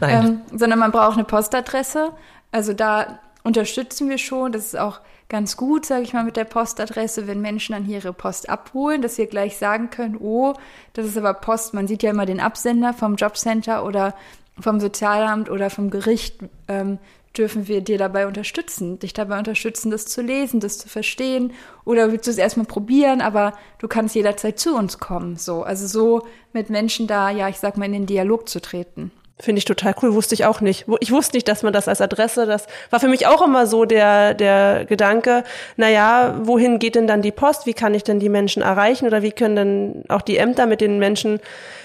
[0.07, 2.13] ähm, sondern man braucht eine Postadresse.
[2.51, 4.53] Also da unterstützen wir schon.
[4.53, 7.97] Das ist auch ganz gut, sage ich mal, mit der Postadresse, wenn Menschen dann hier
[7.99, 10.55] ihre Post abholen, dass wir gleich sagen können, oh,
[10.93, 11.75] das ist aber Post.
[11.75, 14.15] Man sieht ja immer den Absender vom Jobcenter oder
[14.61, 16.37] vom Sozialamt oder vom Gericht.
[16.69, 16.99] Ähm,
[17.37, 21.53] dürfen wir dir dabei unterstützen, dich dabei unterstützen, das zu lesen, das zu verstehen.
[21.85, 25.37] Oder willst du es erstmal probieren, aber du kannst jederzeit zu uns kommen.
[25.37, 29.11] So, also so mit Menschen da, ja, ich sag mal, in den Dialog zu treten.
[29.41, 30.85] Finde ich total cool, wusste ich auch nicht.
[31.01, 33.85] Ich wusste nicht, dass man das als Adresse, das war für mich auch immer so
[33.85, 35.43] der, der Gedanke,
[35.77, 37.67] naja, wohin geht denn dann die Post?
[37.67, 39.07] Wie kann ich denn die Menschen erreichen?
[39.07, 41.41] Oder wie können denn auch die Ämter mit den Menschen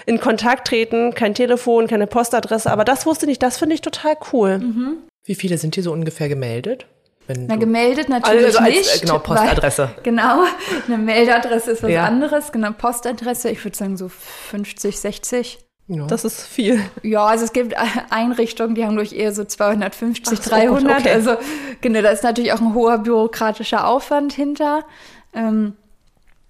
[0.06, 1.14] in Kontakt treten?
[1.14, 4.58] Kein Telefon, keine Postadresse, aber das wusste ich nicht, das finde ich total cool.
[4.58, 4.98] Mhm.
[5.28, 6.86] Wie viele sind hier so ungefähr gemeldet?
[7.28, 9.02] Na, gemeldet natürlich also als, nicht.
[9.02, 9.90] Genau, Postadresse.
[9.94, 10.44] Weil, genau,
[10.86, 12.04] eine Meldadresse ist was ja.
[12.04, 12.50] anderes.
[12.50, 15.58] Genau, Postadresse, ich würde sagen so 50, 60.
[15.88, 16.06] Ja.
[16.06, 16.80] Das ist viel.
[17.02, 17.74] Ja, also es gibt
[18.10, 21.00] Einrichtungen, die haben durch eher so 250, so, 300.
[21.00, 21.10] Okay.
[21.10, 21.36] Also
[21.82, 24.86] genau, da ist natürlich auch ein hoher bürokratischer Aufwand hinter.
[25.34, 25.74] Ähm,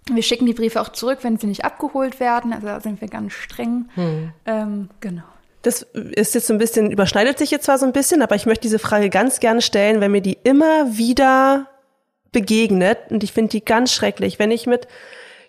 [0.09, 2.53] wir schicken die Briefe auch zurück, wenn sie nicht abgeholt werden.
[2.53, 3.89] Also da sind wir ganz streng.
[3.97, 4.33] Hm.
[4.47, 5.25] Ähm, genau.
[5.63, 8.47] Das ist jetzt so ein bisschen, überschneidet sich jetzt zwar so ein bisschen, aber ich
[8.47, 11.67] möchte diese Frage ganz gerne stellen, wenn mir die immer wieder
[12.33, 14.87] begegnet und ich finde die ganz schrecklich, wenn ich mit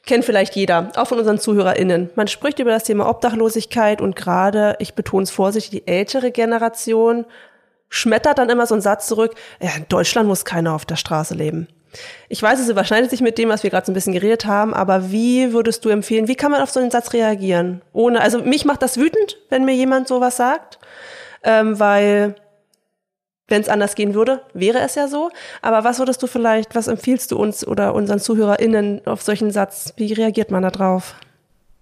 [0.06, 2.10] kennt vielleicht jeder, auch von unseren ZuhörerInnen.
[2.16, 7.26] Man spricht über das Thema Obdachlosigkeit und gerade, ich betone es vorsichtig, die ältere Generation
[7.90, 11.34] schmettert dann immer so einen Satz zurück, ja, in Deutschland muss keiner auf der Straße
[11.34, 11.68] leben.
[12.28, 14.74] Ich weiß, es überschneidet sich mit dem, was wir gerade so ein bisschen geredet haben,
[14.74, 17.82] aber wie würdest du empfehlen, wie kann man auf so einen Satz reagieren?
[17.94, 20.80] Ohne, also mich macht das wütend, wenn mir jemand sowas sagt,
[21.44, 22.36] ähm, weil
[23.50, 25.32] wenn es anders gehen würde, wäre es ja so.
[25.62, 29.94] Aber was würdest du vielleicht, was empfiehlst du uns oder unseren ZuhörerInnen auf solchen Satz?
[29.98, 31.16] Wie reagiert man da drauf?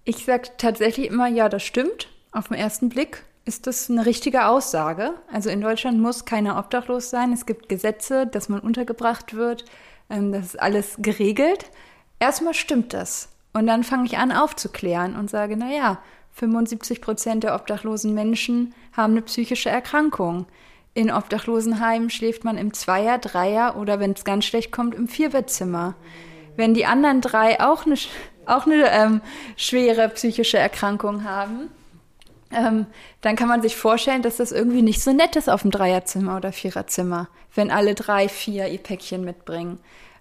[0.04, 2.08] Ich sage tatsächlich immer, ja, das stimmt.
[2.32, 5.12] Auf den ersten Blick ist das eine richtige Aussage.
[5.32, 7.32] Also in Deutschland muss keiner obdachlos sein.
[7.32, 9.64] Es gibt Gesetze, dass man untergebracht wird.
[10.10, 11.70] Ähm, das ist alles geregelt.
[12.18, 13.28] Erstmal stimmt das.
[13.52, 15.98] Und dann fange ich an aufzuklären und sage, na ja,
[16.32, 20.46] 75 Prozent der obdachlosen Menschen haben eine psychische Erkrankung.
[20.94, 25.94] In Obdachlosenheimen schläft man im Zweier-, Dreier- oder wenn es ganz schlecht kommt, im Vierbettzimmer.
[26.56, 27.94] Wenn die anderen drei auch eine,
[28.46, 29.20] auch eine ähm,
[29.56, 31.70] schwere psychische Erkrankung haben,
[32.50, 32.86] ähm,
[33.20, 36.36] dann kann man sich vorstellen, dass das irgendwie nicht so nett ist auf dem Dreierzimmer
[36.36, 39.78] oder Viererzimmer, wenn alle drei, vier ihr Päckchen mitbringen.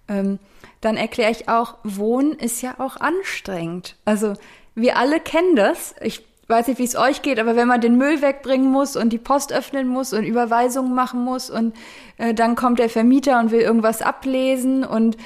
[0.08, 0.40] Ähm,
[0.82, 3.96] dann erkläre ich auch, Wohnen ist ja auch anstrengend.
[4.06, 4.34] Also
[4.76, 5.96] wir alle kennen das.
[6.02, 9.12] Ich weiß nicht, wie es euch geht, aber wenn man den Müll wegbringen muss und
[9.12, 11.76] die Post öffnen muss und Überweisungen machen muss und
[12.18, 15.18] äh, dann kommt der Vermieter und will irgendwas ablesen und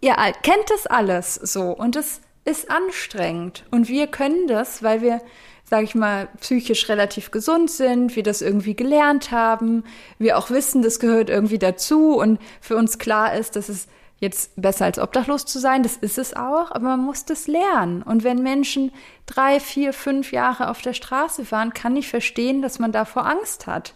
[0.00, 5.22] ihr kennt das alles so und es ist anstrengend und wir können das, weil wir
[5.70, 9.84] sage ich mal, psychisch relativ gesund sind, wir das irgendwie gelernt haben,
[10.18, 13.86] wir auch wissen, das gehört irgendwie dazu und für uns klar ist, dass es
[14.18, 18.02] jetzt besser als obdachlos zu sein, das ist es auch, aber man muss das lernen.
[18.02, 18.90] Und wenn Menschen
[19.26, 23.68] drei, vier, fünf Jahre auf der Straße waren, kann ich verstehen, dass man davor Angst
[23.68, 23.94] hat.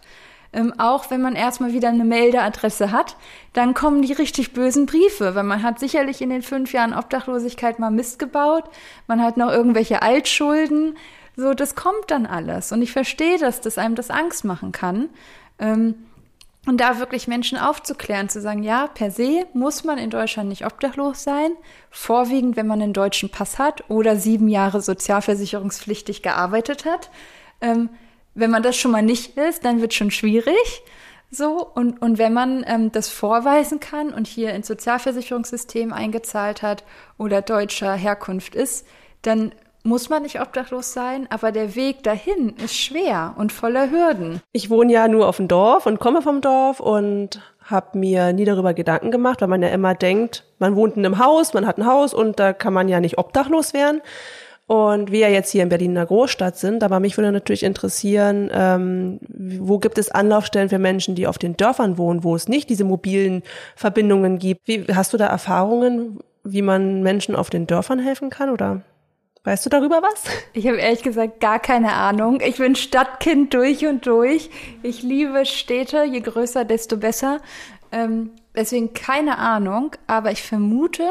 [0.53, 3.17] Ähm, auch wenn man erstmal wieder eine Meldeadresse hat,
[3.53, 7.81] dann kommen die richtig bösen Briefe, weil man hat sicherlich in den fünf Jahren Obdachlosigkeit
[7.81, 8.65] mal Mist gebaut,
[9.09, 10.97] man hat noch irgendwelche Altschulden,
[11.37, 12.73] so, das kommt dann alles.
[12.73, 15.09] Und ich verstehe das, dass einem das Angst machen kann.
[15.59, 15.95] Ähm,
[16.67, 20.65] und da wirklich Menschen aufzuklären, zu sagen, ja, per se muss man in Deutschland nicht
[20.65, 21.51] obdachlos sein,
[21.91, 27.11] vorwiegend, wenn man einen deutschen Pass hat oder sieben Jahre sozialversicherungspflichtig gearbeitet hat.
[27.61, 27.91] Ähm,
[28.35, 30.83] wenn man das schon mal nicht ist, dann wird schon schwierig.
[31.31, 36.85] So, und, und wenn man ähm, das vorweisen kann und hier ins Sozialversicherungssystem eingezahlt hat
[37.19, 38.87] oder deutscher Herkunft ist,
[39.23, 39.53] dann
[39.85, 44.41] muss man nicht obdachlos sein, aber der Weg dahin ist schwer und voller Hürden.
[44.53, 48.47] Ich wohne ja nur auf dem Dorf und komme vom Dorf und habe mir nie
[48.47, 51.79] darüber Gedanken gemacht, weil man ja immer denkt, man wohnt in einem Haus, man hat
[51.79, 54.01] ein Haus und da kann man ja nicht obdachlos werden.
[54.67, 57.65] Und wir ja jetzt hier in Berlin in der Großstadt sind, aber mich würde natürlich
[57.65, 62.49] interessieren, ähm, wo gibt es Anlaufstellen für Menschen, die auf den Dörfern wohnen, wo es
[62.49, 63.43] nicht diese mobilen
[63.77, 64.63] Verbindungen gibt?
[64.67, 68.81] Wie, hast du da Erfahrungen, wie man Menschen auf den Dörfern helfen kann oder?
[69.45, 70.25] Weißt du darüber was?
[70.55, 72.41] Ich habe ehrlich gesagt gar keine Ahnung.
[72.41, 74.49] Ich bin Stadtkind durch und durch.
[74.83, 77.41] Ich liebe Städte, je größer, desto besser.
[77.93, 81.07] Ähm, deswegen keine Ahnung, aber ich vermute,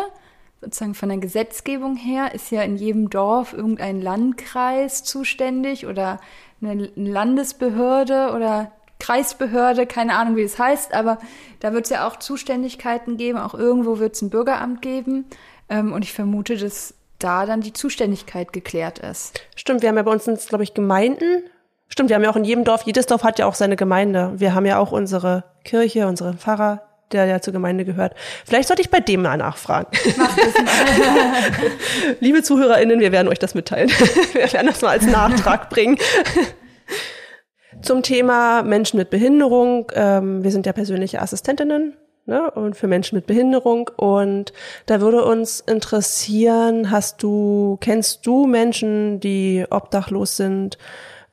[0.62, 6.19] sozusagen von der Gesetzgebung her, ist ja in jedem Dorf irgendein Landkreis zuständig oder
[6.60, 11.19] eine Landesbehörde oder Kreisbehörde, keine Ahnung, wie es heißt, aber
[11.60, 15.26] da wird es ja auch Zuständigkeiten geben, auch irgendwo wird es ein Bürgeramt geben.
[15.69, 19.40] Ähm, und ich vermute, dass da dann die Zuständigkeit geklärt ist.
[19.56, 21.44] Stimmt, wir haben ja bei uns, glaube ich, Gemeinden.
[21.88, 24.34] Stimmt, wir haben ja auch in jedem Dorf, jedes Dorf hat ja auch seine Gemeinde.
[24.36, 26.82] Wir haben ja auch unsere Kirche, unseren Pfarrer,
[27.12, 28.16] der ja zur Gemeinde gehört.
[28.46, 29.88] Vielleicht sollte ich bei dem mal nachfragen.
[30.18, 32.16] Mach das mal.
[32.20, 33.90] Liebe ZuhörerInnen, wir werden euch das mitteilen.
[34.34, 35.98] wir werden das mal als Nachtrag bringen.
[37.82, 39.92] Zum Thema Menschen mit Behinderung.
[39.94, 43.90] Ähm, wir sind ja persönliche Assistentinnen ne, und für Menschen mit Behinderung.
[43.96, 44.54] Und
[44.86, 50.78] da würde uns interessieren, hast du, kennst du Menschen, die obdachlos sind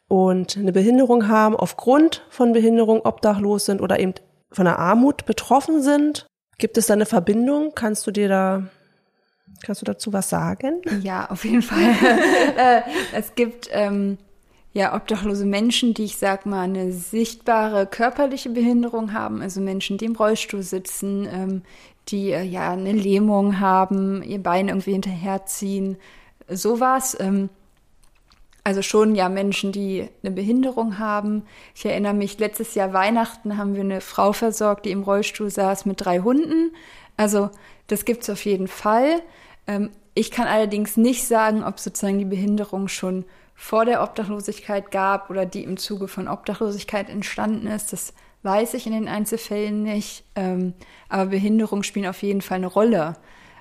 [0.08, 4.14] und eine Behinderung haben, aufgrund von Behinderung obdachlos sind oder eben
[4.50, 6.26] von der Armut betroffen sind?
[6.58, 7.72] Gibt es da eine Verbindung?
[7.74, 8.64] Kannst du dir da
[9.62, 10.80] Kannst du dazu was sagen?
[11.02, 11.78] Ja, auf jeden Fall.
[12.56, 14.18] Äh, es gibt ähm,
[14.72, 20.04] ja, obdachlose Menschen, die ich sag mal eine sichtbare körperliche Behinderung haben, also Menschen, die
[20.04, 21.62] im Rollstuhl sitzen, ähm,
[22.08, 25.96] die äh, ja eine Lähmung haben, ihr Bein irgendwie hinterherziehen,
[26.48, 27.16] sowas.
[27.18, 27.48] Ähm,
[28.62, 31.44] also schon ja Menschen, die eine Behinderung haben.
[31.74, 35.86] Ich erinnere mich, letztes Jahr Weihnachten haben wir eine Frau versorgt, die im Rollstuhl saß
[35.86, 36.72] mit drei Hunden.
[37.16, 37.50] Also
[37.86, 39.22] das gibt's auf jeden Fall.
[39.66, 43.24] Ähm, ich kann allerdings nicht sagen, ob sozusagen die Behinderung schon
[43.60, 47.92] vor der Obdachlosigkeit gab oder die im Zuge von Obdachlosigkeit entstanden ist.
[47.92, 50.24] Das weiß ich in den Einzelfällen nicht.
[50.34, 50.72] Ähm,
[51.10, 53.16] aber Behinderungen spielen auf jeden Fall eine Rolle.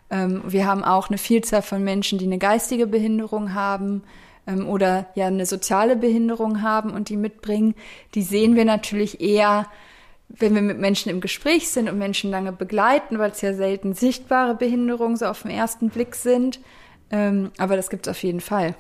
[0.10, 4.04] Ähm, wir haben auch eine Vielzahl von Menschen, die eine geistige Behinderung haben
[4.48, 7.76] ähm, oder ja eine soziale Behinderung haben und die mitbringen.
[8.16, 9.68] Die sehen wir natürlich eher,
[10.30, 13.94] wenn wir mit Menschen im Gespräch sind und Menschen lange begleiten, weil es ja selten
[13.94, 16.62] sichtbare Behinderungen so auf den ersten Blick sind.
[17.12, 18.76] Ähm, aber das gibt es auf jeden Fall.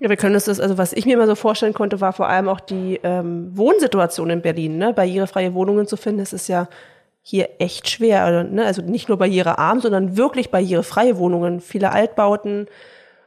[0.00, 2.28] Ja, wir können uns das, also was ich mir immer so vorstellen konnte, war vor
[2.28, 4.78] allem auch die ähm, Wohnsituation in Berlin.
[4.78, 4.92] Ne?
[4.92, 6.68] Barrierefreie Wohnungen zu finden, das ist ja
[7.22, 8.24] hier echt schwer.
[8.24, 8.64] Also, ne?
[8.64, 11.60] also nicht nur barrierearm, sondern wirklich barrierefreie Wohnungen.
[11.60, 12.68] Viele Altbauten,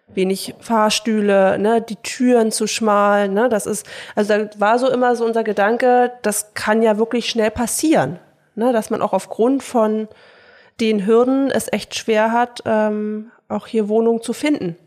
[0.07, 1.81] wenig Fahrstühle, ne?
[1.81, 3.27] die Türen zu schmal.
[3.27, 3.49] Ne?
[3.49, 7.51] Das ist, also da war so immer so unser Gedanke, das kann ja wirklich schnell
[7.51, 8.17] passieren.
[8.55, 8.71] Ne?
[8.71, 10.07] Dass man auch aufgrund von
[10.79, 14.77] den Hürden es echt schwer hat, ähm, auch hier Wohnungen zu finden.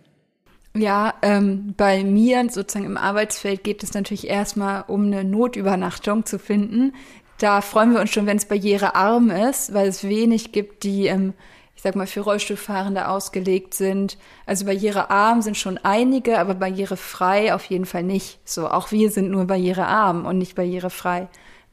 [0.76, 6.40] Ja, ähm, bei mir sozusagen im Arbeitsfeld geht es natürlich erstmal um eine Notübernachtung zu
[6.40, 6.94] finden.
[7.38, 11.32] Da freuen wir uns schon, wenn es barrierearm ist, weil es wenig gibt, die, ähm,
[11.76, 14.18] ich sag mal, für Rollstuhlfahrende ausgelegt sind.
[14.46, 18.40] Also barrierearm sind schon einige, aber barrierefrei auf jeden Fall nicht.
[18.44, 21.28] So, auch wir sind nur barrierearm und nicht barrierefrei.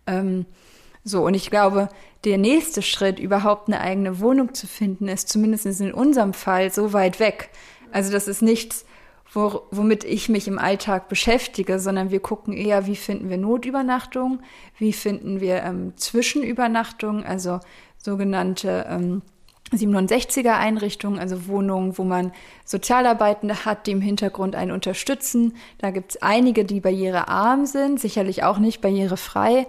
[0.05, 0.45] Ähm,
[1.03, 1.89] so, und ich glaube,
[2.23, 6.93] der nächste Schritt, überhaupt eine eigene Wohnung zu finden, ist zumindest in unserem Fall so
[6.93, 7.49] weit weg.
[7.91, 8.85] Also das ist nichts,
[9.33, 14.41] wo, womit ich mich im Alltag beschäftige, sondern wir gucken eher, wie finden wir Notübernachtung,
[14.77, 17.59] wie finden wir ähm, Zwischenübernachtung, also
[17.97, 19.21] sogenannte ähm,
[19.71, 22.33] 67er Einrichtungen, also Wohnungen, wo man
[22.65, 25.55] Sozialarbeitende hat, die im Hintergrund einen unterstützen.
[25.77, 29.67] Da gibt es einige, die barrierearm sind, sicherlich auch nicht barrierefrei.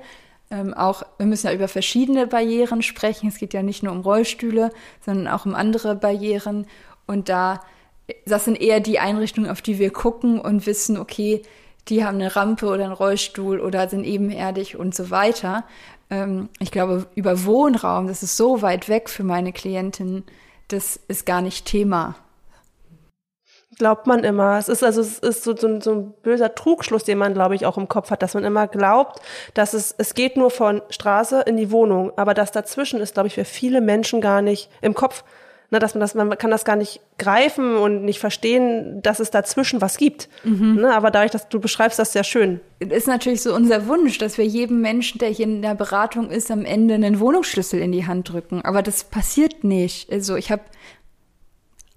[0.51, 3.29] Ähm, auch wir müssen ja über verschiedene Barrieren sprechen.
[3.29, 4.73] Es geht ja nicht nur um Rollstühle,
[5.05, 6.67] sondern auch um andere Barrieren.
[7.07, 7.61] Und da
[8.27, 11.43] das sind eher die Einrichtungen, auf die wir gucken und wissen, okay,
[11.89, 15.65] die haben eine Rampe oder einen Rollstuhl oder sind ebenerdig und so weiter.
[16.11, 20.25] Ähm, ich glaube, über Wohnraum, das ist so weit weg für meine Klientin,
[20.69, 22.17] das ist gar nicht Thema.
[23.79, 24.59] Glaubt man immer.
[24.59, 27.65] Es ist also es ist so, so, so ein böser Trugschluss, den man, glaube ich,
[27.65, 29.21] auch im Kopf hat, dass man immer glaubt,
[29.55, 32.13] dass es, es geht nur von Straße in die Wohnung.
[32.17, 35.25] Aber das dazwischen ist, glaube ich, für viele Menschen gar nicht im Kopf
[35.73, 39.31] ne, dass man das, man kann das gar nicht greifen und nicht verstehen, dass es
[39.31, 40.29] dazwischen was gibt.
[40.45, 40.77] Mhm.
[40.77, 42.61] Ne, aber dadurch, dass du beschreibst das sehr schön.
[42.79, 46.51] Ist natürlich so unser Wunsch, dass wir jedem Menschen, der hier in der Beratung ist,
[46.51, 48.63] am Ende einen Wohnungsschlüssel in die Hand drücken.
[48.63, 50.13] Aber das passiert nicht.
[50.13, 50.63] Also ich habe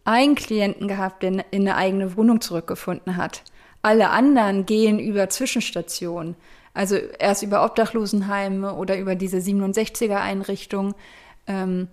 [0.06, 3.44] einen Klienten gehabt, der in eine eigene Wohnung zurückgefunden hat.
[3.82, 6.36] Alle anderen gehen über Zwischenstationen.
[6.74, 10.96] Also erst über Obdachlosenheime oder über diese 67er Einrichtung.
[11.48, 11.90] Ähm,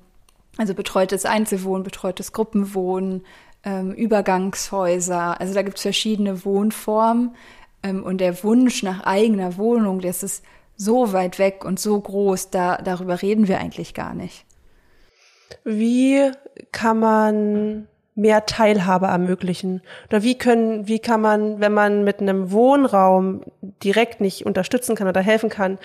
[0.58, 3.24] also betreutes Einzelwohnen, betreutes Gruppenwohnen,
[3.64, 5.40] ähm, Übergangshäuser.
[5.40, 7.34] Also da gibt es verschiedene Wohnformen.
[7.82, 10.44] Ähm, und der Wunsch nach eigener Wohnung, das ist
[10.76, 14.44] so weit weg und so groß, da, darüber reden wir eigentlich gar nicht.
[15.64, 16.30] Wie
[16.72, 19.82] kann man mehr Teilhabe ermöglichen?
[20.08, 23.42] Oder wie können, wie kann man, wenn man mit einem Wohnraum
[23.82, 25.78] direkt nicht unterstützen kann oder helfen kann,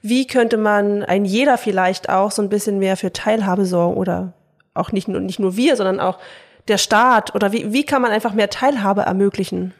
[0.00, 4.32] wie könnte man ein jeder vielleicht auch so ein bisschen mehr für Teilhabe sorgen oder
[4.72, 6.18] auch nicht nur, nicht nur wir, sondern auch
[6.68, 9.74] der Staat oder wie, wie kann man einfach mehr Teilhabe ermöglichen?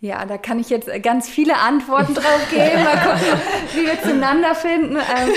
[0.00, 2.84] Ja, da kann ich jetzt ganz viele Antworten drauf geben.
[2.84, 3.40] Mal gucken,
[3.74, 4.96] wie wir zueinander finden.
[4.96, 5.32] Ähm,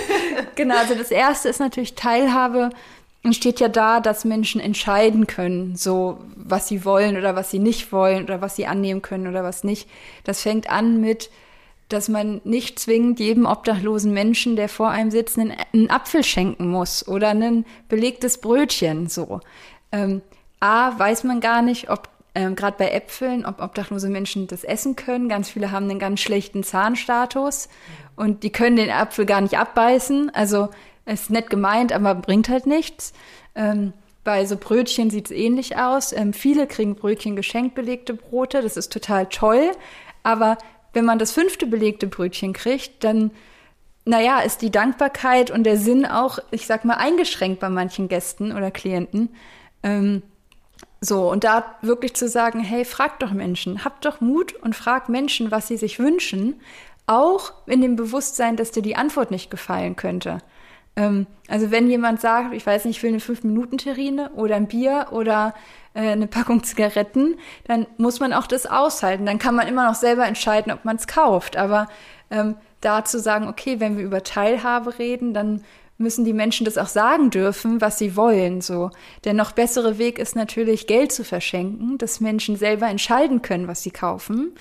[0.55, 2.69] genau, also das erste ist natürlich Teilhabe
[3.29, 7.91] steht ja da, dass Menschen entscheiden können, so was sie wollen oder was sie nicht
[7.91, 9.87] wollen oder was sie annehmen können oder was nicht.
[10.23, 11.29] Das fängt an mit,
[11.87, 16.69] dass man nicht zwingend jedem obdachlosen Menschen, der vor einem sitzt, einen, einen Apfel schenken
[16.69, 19.07] muss oder ein belegtes Brötchen.
[19.07, 19.41] So.
[19.91, 20.21] Ähm,
[20.59, 24.95] A, weiß man gar nicht, ob ähm, gerade bei Äpfeln, ob obdachlose Menschen das essen
[24.95, 25.27] können.
[25.27, 27.67] Ganz viele haben einen ganz schlechten Zahnstatus
[28.15, 30.33] und die können den Apfel gar nicht abbeißen.
[30.33, 30.69] Also
[31.13, 33.13] ist nett gemeint, aber bringt halt nichts.
[33.55, 33.93] Ähm,
[34.23, 36.13] bei so Brötchen sieht es ähnlich aus.
[36.13, 38.61] Ähm, viele kriegen Brötchen geschenkt belegte Brote.
[38.61, 39.71] Das ist total toll.
[40.23, 40.57] Aber
[40.93, 43.31] wenn man das fünfte belegte Brötchen kriegt, dann,
[44.05, 48.51] naja, ist die Dankbarkeit und der Sinn auch, ich sag mal, eingeschränkt bei manchen Gästen
[48.51, 49.29] oder Klienten.
[49.83, 50.21] Ähm,
[50.99, 55.09] so, und da wirklich zu sagen, hey, fragt doch Menschen, habt doch Mut und fragt
[55.09, 56.61] Menschen, was sie sich wünschen,
[57.07, 60.37] auch in dem Bewusstsein, dass dir die Antwort nicht gefallen könnte.
[60.95, 65.07] Ähm, also wenn jemand sagt, ich weiß nicht, ich will eine 5-Minuten-Terrine oder ein Bier
[65.11, 65.53] oder
[65.93, 67.35] äh, eine Packung Zigaretten,
[67.65, 69.25] dann muss man auch das aushalten.
[69.25, 71.57] Dann kann man immer noch selber entscheiden, ob man es kauft.
[71.57, 71.87] Aber
[72.29, 75.63] ähm, da zu sagen, okay, wenn wir über Teilhabe reden, dann
[75.97, 78.61] müssen die Menschen das auch sagen dürfen, was sie wollen.
[78.61, 78.89] So,
[79.23, 83.83] der noch bessere Weg ist natürlich Geld zu verschenken, dass Menschen selber entscheiden können, was
[83.83, 84.53] sie kaufen.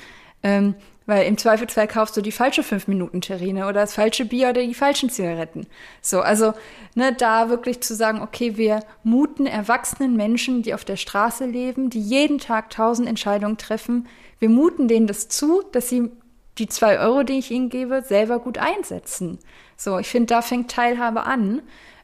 [0.43, 0.74] Ähm,
[1.11, 5.11] weil im Zweifelsfall kaufst du die falsche 5-Minuten-Terrine oder das falsche Bier oder die falschen
[5.11, 5.67] Zigaretten.
[6.01, 6.55] So, also
[6.95, 11.91] ne, da wirklich zu sagen, okay, wir muten erwachsenen Menschen, die auf der Straße leben,
[11.91, 14.07] die jeden Tag tausend Entscheidungen treffen,
[14.39, 16.13] wir muten denen das zu, dass sie
[16.59, 19.41] die zwei Euro, die ich ihnen gebe, selber gut einsetzen.
[19.77, 21.61] So, ich finde, da fängt Teilhabe an.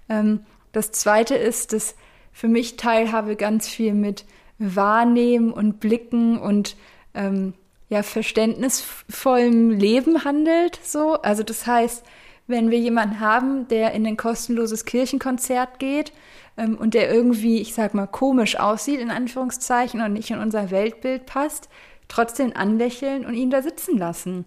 [0.09, 0.41] Ähm,
[0.73, 1.95] das zweite ist, dass
[2.33, 4.25] für mich Teilhabe ganz viel mit
[4.59, 6.77] Wahrnehmen und Blicken und
[7.15, 7.55] ähm,
[7.89, 11.15] ja, verständnisvollem Leben handelt, so.
[11.23, 12.05] Also das heißt,
[12.47, 16.13] wenn wir jemanden haben, der in ein kostenloses Kirchenkonzert geht
[16.57, 20.71] ähm, und der irgendwie, ich sag mal, komisch aussieht, in Anführungszeichen, und nicht in unser
[20.71, 21.69] Weltbild passt,
[22.09, 24.45] trotzdem anlächeln und ihn da sitzen lassen.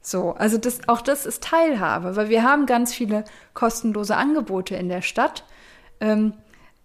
[0.00, 4.88] So, also das, auch das ist Teilhabe, weil wir haben ganz viele kostenlose Angebote in
[4.88, 5.44] der Stadt.
[6.00, 6.34] Ähm,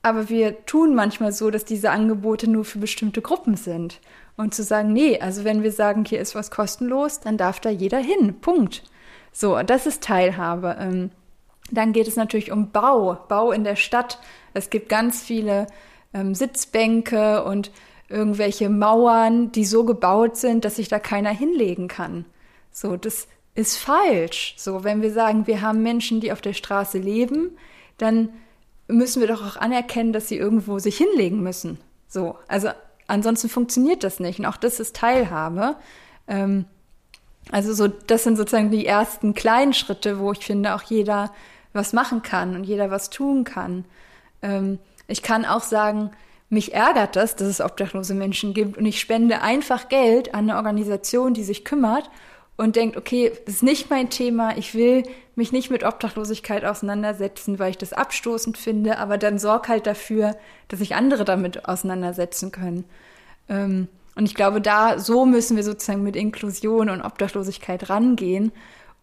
[0.02, 4.00] aber wir tun manchmal so, dass diese Angebote nur für bestimmte Gruppen sind.
[4.38, 7.70] Und zu sagen, nee, also wenn wir sagen, hier ist was kostenlos, dann darf da
[7.70, 8.42] jeder hin.
[8.42, 8.84] Punkt.
[9.32, 10.76] So, das ist Teilhabe.
[10.80, 11.12] Ähm,
[11.72, 14.20] dann geht es natürlich um Bau, Bau in der Stadt.
[14.54, 15.68] Es gibt ganz viele
[16.14, 17.72] ähm, Sitzbänke und
[18.08, 22.26] irgendwelche Mauern, die so gebaut sind, dass sich da keiner hinlegen kann.
[22.72, 24.54] So, das ist falsch.
[24.58, 27.58] So, wenn wir sagen, wir haben Menschen, die auf der Straße leben,
[27.98, 28.30] dann
[28.88, 31.80] müssen wir doch auch anerkennen, dass sie irgendwo sich hinlegen müssen.
[32.08, 32.70] So, also
[33.08, 34.40] ansonsten funktioniert das nicht.
[34.40, 35.76] Und auch das ist Teilhabe.
[36.28, 36.66] Ähm,
[37.52, 41.32] also so, das sind sozusagen die ersten kleinen Schritte, wo ich finde, auch jeder
[41.74, 43.86] was machen kann und jeder was tun kann.
[44.42, 46.12] Ähm, ich kann auch sagen,
[46.50, 50.58] mich ärgert das, dass es obdachlose Menschen gibt und ich spende einfach Geld an eine
[50.58, 52.10] Organisation, die sich kümmert
[52.58, 55.04] und denkt, okay, das ist nicht mein Thema, ich will
[55.36, 60.36] mich nicht mit Obdachlosigkeit auseinandersetzen, weil ich das abstoßend finde, aber dann sorg halt dafür,
[60.70, 62.86] dass sich andere damit auseinandersetzen können.
[63.50, 68.54] Ähm, und ich glaube, da, so müssen wir sozusagen mit Inklusion und Obdachlosigkeit rangehen.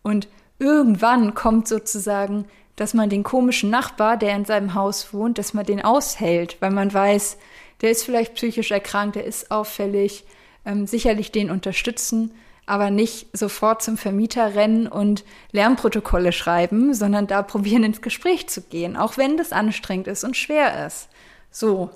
[0.03, 0.27] Und
[0.59, 2.47] irgendwann kommt sozusagen,
[2.77, 6.71] dass man den komischen Nachbar, der in seinem Haus wohnt, dass man den aushält, weil
[6.71, 7.37] man weiß,
[7.83, 10.25] der ist vielleicht psychisch erkrankt, der ist auffällig,
[10.65, 12.33] ähm, sicherlich den unterstützen
[12.67, 18.63] aber nicht sofort zum Vermieter rennen und Lärmprotokolle schreiben, sondern da probieren ins Gespräch zu
[18.63, 21.09] gehen, auch wenn das anstrengend ist und schwer ist.
[21.51, 21.91] So.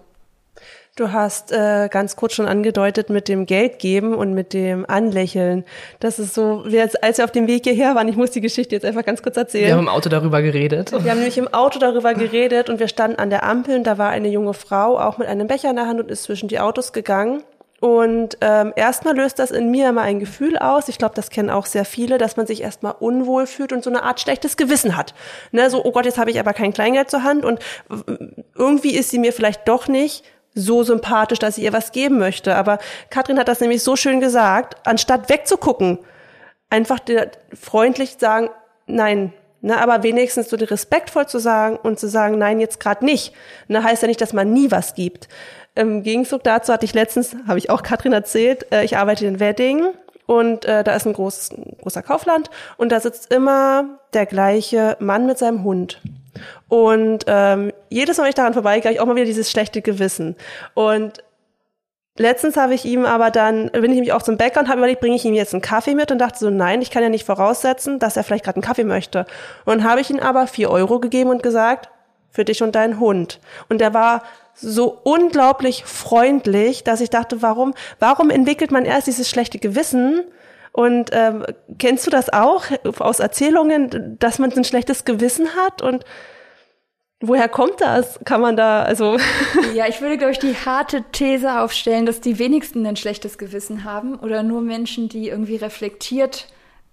[0.96, 5.66] Du hast äh, ganz kurz schon angedeutet mit dem Geld geben und mit dem Anlächeln.
[6.00, 8.40] Das ist so, wir jetzt, als wir auf dem Weg hierher waren, ich muss die
[8.40, 9.66] Geschichte jetzt einfach ganz kurz erzählen.
[9.66, 10.92] Wir haben im Auto darüber geredet.
[10.92, 13.98] Wir haben nämlich im Auto darüber geredet und wir standen an der Ampel und da
[13.98, 16.60] war eine junge Frau auch mit einem Becher in der Hand und ist zwischen die
[16.60, 17.42] Autos gegangen
[17.80, 20.88] und ähm, erstmal löst das in mir immer ein Gefühl aus.
[20.88, 23.90] Ich glaube, das kennen auch sehr viele, dass man sich erstmal unwohl fühlt und so
[23.90, 25.14] eine Art schlechtes Gewissen hat.
[25.52, 27.60] Ne, so, oh Gott, jetzt habe ich aber kein Kleingeld zur Hand und
[28.54, 30.24] irgendwie ist sie mir vielleicht doch nicht
[30.54, 32.54] so sympathisch, dass ich ihr was geben möchte.
[32.56, 32.78] Aber
[33.10, 35.98] Katrin hat das nämlich so schön gesagt, anstatt wegzugucken,
[36.70, 37.00] einfach
[37.52, 38.48] freundlich sagen,
[38.86, 43.32] nein, Ne, aber wenigstens so respektvoll zu sagen und zu sagen, nein, jetzt gerade nicht.
[43.66, 45.28] Ne, heißt ja nicht, dass man nie was gibt.
[45.76, 49.38] Im Gegenzug dazu hatte ich letztens, habe ich auch Katrin erzählt, äh, ich arbeite in
[49.38, 49.84] Wedding
[50.24, 54.96] und äh, da ist ein, groß, ein großer Kaufland und da sitzt immer der gleiche
[55.00, 56.00] Mann mit seinem Hund.
[56.68, 60.34] Und ähm, jedes Mal, wenn ich daran vorbeigehe, ich auch mal wieder dieses schlechte Gewissen.
[60.72, 61.22] Und
[62.16, 65.00] letztens habe ich ihm aber dann, bin ich nämlich auch zum Bäcker und habe überlegt,
[65.00, 67.26] bringe ich ihm jetzt einen Kaffee mit und dachte so, nein, ich kann ja nicht
[67.26, 69.26] voraussetzen, dass er vielleicht gerade einen Kaffee möchte.
[69.66, 71.90] Und habe ich ihm aber vier Euro gegeben und gesagt,
[72.36, 73.40] für dich und deinen Hund.
[73.70, 74.22] Und er war
[74.54, 80.20] so unglaublich freundlich, dass ich dachte, warum, warum entwickelt man erst dieses schlechte Gewissen?
[80.70, 81.46] Und ähm,
[81.78, 82.64] kennst du das auch
[82.98, 85.80] aus Erzählungen, dass man so ein schlechtes Gewissen hat?
[85.80, 86.04] Und
[87.20, 88.20] woher kommt das?
[88.26, 89.16] Kann man da, also.
[89.74, 93.84] Ja, ich würde, glaube ich, die harte These aufstellen, dass die wenigsten ein schlechtes Gewissen
[93.84, 96.48] haben oder nur Menschen, die irgendwie reflektiert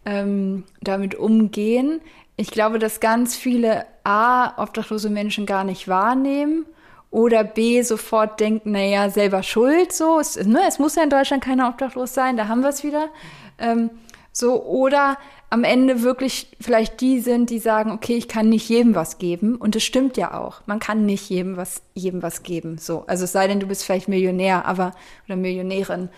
[0.05, 1.99] ähm, damit umgehen.
[2.35, 6.65] Ich glaube, dass ganz viele A, obdachlose Menschen gar nicht wahrnehmen
[7.11, 11.43] oder B sofort denkt, naja, selber schuld, so, es, ne, es muss ja in Deutschland
[11.43, 13.09] keiner obdachlos sein, da haben wir es wieder.
[13.59, 13.91] Ähm,
[14.31, 15.17] so, oder
[15.51, 19.55] am Ende wirklich vielleicht die sind, die sagen, okay, ich kann nicht jedem was geben.
[19.55, 20.61] Und das stimmt ja auch.
[20.65, 22.79] Man kann nicht jedem was, jedem was geben.
[22.79, 23.03] So.
[23.05, 24.93] Also es sei denn, du bist vielleicht Millionär, aber,
[25.27, 26.09] oder Millionärin.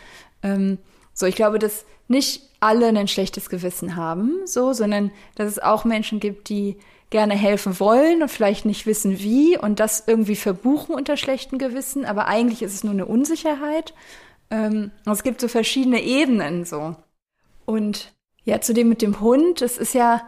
[0.41, 0.77] Ähm,
[1.15, 5.85] so, ich glaube, dass nicht alle ein schlechtes Gewissen haben, so, sondern dass es auch
[5.85, 6.77] Menschen gibt, die
[7.09, 12.05] gerne helfen wollen und vielleicht nicht wissen wie und das irgendwie verbuchen unter schlechten Gewissen,
[12.05, 13.93] aber eigentlich ist es nur eine Unsicherheit.
[14.51, 16.95] Ähm, es gibt so verschiedene Ebenen so.
[17.65, 18.13] Und
[18.43, 20.21] ja, zu dem mit dem Hund, das ist ja,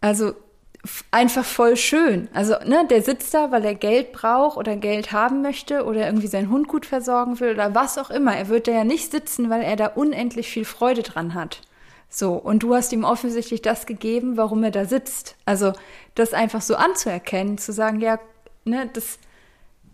[0.00, 0.32] also
[1.10, 2.28] einfach voll schön.
[2.34, 6.26] Also, ne, der sitzt da, weil er Geld braucht oder Geld haben möchte oder irgendwie
[6.26, 8.36] seinen Hund gut versorgen will oder was auch immer.
[8.36, 11.62] Er wird da ja nicht sitzen, weil er da unendlich viel Freude dran hat.
[12.10, 15.36] So, und du hast ihm offensichtlich das gegeben, warum er da sitzt.
[15.46, 15.72] Also,
[16.14, 18.18] das einfach so anzuerkennen, zu sagen, ja,
[18.64, 19.18] ne, das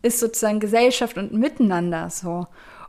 [0.02, 2.46] ist sozusagen Gesellschaft und Miteinander so.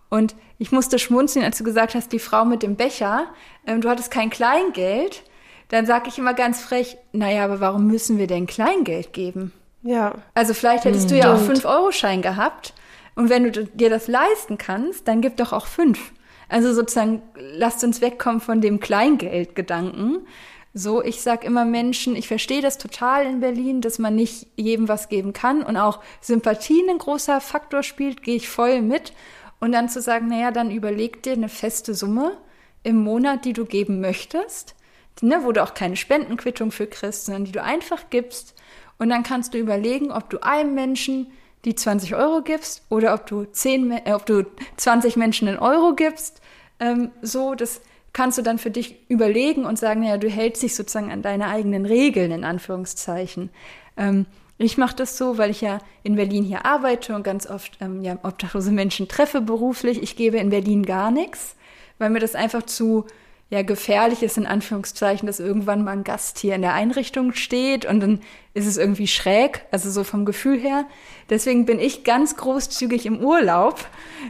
[0.09, 3.27] Und ich musste schmunzeln, als du gesagt hast, die Frau mit dem Becher,
[3.65, 5.23] ähm, du hattest kein Kleingeld
[5.71, 9.53] dann sage ich immer ganz frech, naja, aber warum müssen wir denn Kleingeld geben?
[9.83, 10.15] Ja.
[10.33, 12.73] Also vielleicht hättest du ja auch 5-Euro-Schein gehabt
[13.15, 16.11] und wenn du dir das leisten kannst, dann gib doch auch fünf.
[16.49, 20.27] Also sozusagen, lasst uns wegkommen von dem Kleingeldgedanken.
[20.73, 24.89] So, ich sag immer Menschen, ich verstehe das total in Berlin, dass man nicht jedem
[24.89, 29.13] was geben kann und auch Sympathien ein großer Faktor spielt, gehe ich voll mit.
[29.61, 32.37] Und dann zu sagen, naja, dann überleg dir eine feste Summe
[32.83, 34.75] im Monat, die du geben möchtest
[35.21, 38.55] ne, wo du auch keine Spendenquittung für kriegst, sondern die du einfach gibst.
[38.97, 41.27] Und dann kannst du überlegen, ob du einem Menschen
[41.65, 44.45] die 20 Euro gibst oder ob du, 10, äh, ob du
[44.77, 46.41] 20 Menschen einen Euro gibst.
[46.79, 47.81] Ähm, so, das
[48.13, 51.47] kannst du dann für dich überlegen und sagen, ja, du hältst dich sozusagen an deine
[51.47, 53.49] eigenen Regeln, in Anführungszeichen.
[53.97, 54.25] Ähm,
[54.57, 58.03] ich mache das so, weil ich ja in Berlin hier arbeite und ganz oft ähm,
[58.03, 60.01] ja, obdachlose Menschen treffe beruflich.
[60.03, 61.55] Ich gebe in Berlin gar nichts,
[61.97, 63.05] weil mir das einfach zu
[63.51, 67.85] ja gefährlich ist, in Anführungszeichen, dass irgendwann mal ein Gast hier in der Einrichtung steht
[67.85, 68.21] und dann
[68.53, 70.85] ist es irgendwie schräg, also so vom Gefühl her.
[71.29, 73.85] Deswegen bin ich ganz großzügig im Urlaub.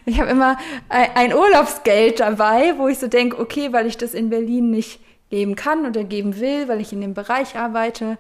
[0.06, 0.58] Ich habe immer
[0.90, 5.00] ein Urlaubsgeld dabei, wo ich so denke, okay, weil ich das in Berlin nicht
[5.30, 8.18] geben kann oder geben will, weil ich in dem Bereich arbeite,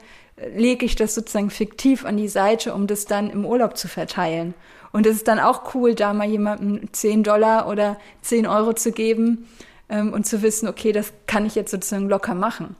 [0.55, 4.53] lege ich das sozusagen fiktiv an die Seite, um das dann im Urlaub zu verteilen.
[4.91, 8.91] Und es ist dann auch cool, da mal jemandem 10 Dollar oder 10 Euro zu
[8.91, 9.47] geben
[9.91, 12.75] ähm, und zu wissen, okay, das kann ich jetzt sozusagen locker machen.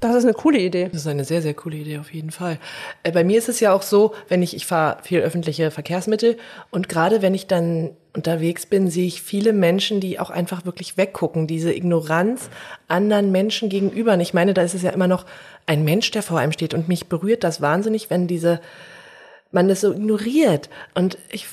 [0.00, 0.88] Das ist eine coole Idee.
[0.90, 2.58] Das ist eine sehr, sehr coole Idee auf jeden Fall.
[3.04, 6.36] Äh, bei mir ist es ja auch so, wenn ich, ich fahre viel öffentliche Verkehrsmittel
[6.70, 10.96] und gerade wenn ich dann unterwegs bin, sehe ich viele Menschen, die auch einfach wirklich
[10.96, 12.50] weggucken, diese Ignoranz
[12.88, 14.14] anderen Menschen gegenüber.
[14.14, 15.24] Und ich meine, da ist es ja immer noch
[15.66, 18.60] ein Mensch, der vor einem steht und mich berührt das wahnsinnig, wenn diese
[19.52, 20.68] man das so ignoriert.
[20.94, 21.46] Und ich,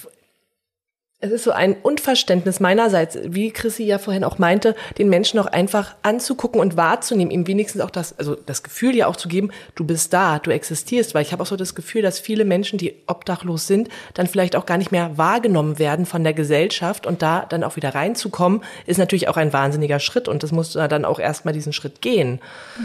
[1.21, 5.47] es ist so ein Unverständnis meinerseits, wie Chrissy ja vorhin auch meinte, den Menschen auch
[5.47, 9.51] einfach anzugucken und wahrzunehmen, ihm wenigstens auch das, also das Gefühl ja auch zu geben,
[9.75, 12.79] du bist da, du existierst, weil ich habe auch so das Gefühl, dass viele Menschen,
[12.79, 17.05] die obdachlos sind, dann vielleicht auch gar nicht mehr wahrgenommen werden von der Gesellschaft.
[17.05, 20.29] Und da dann auch wieder reinzukommen, ist natürlich auch ein wahnsinniger Schritt.
[20.29, 22.39] Und das muss dann auch erstmal diesen Schritt gehen.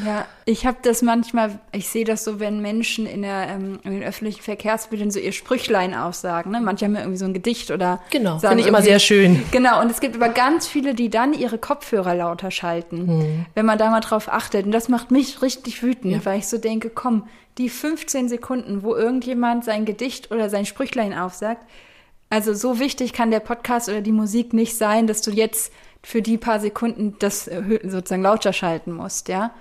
[0.04, 3.92] Ja, ich habe das manchmal, ich sehe das so, wenn Menschen in, der, ähm, in
[3.92, 6.60] den öffentlichen Verkehrsmitteln so ihr Sprüchlein aussagen, ne?
[6.60, 9.42] Manche haben ja irgendwie so ein Gedicht oder genau Genau, finde ich immer sehr schön.
[9.50, 13.46] Genau, und es gibt aber ganz viele, die dann ihre Kopfhörer lauter schalten, hm.
[13.54, 14.66] wenn man da mal drauf achtet.
[14.66, 16.24] Und das macht mich richtig wütend, ja.
[16.24, 17.28] weil ich so denke, komm,
[17.58, 21.62] die 15 Sekunden, wo irgendjemand sein Gedicht oder sein Sprüchlein aufsagt,
[22.30, 25.72] also so wichtig kann der Podcast oder die Musik nicht sein, dass du jetzt
[26.02, 29.52] für die paar Sekunden das äh, sozusagen lauter schalten musst, ja.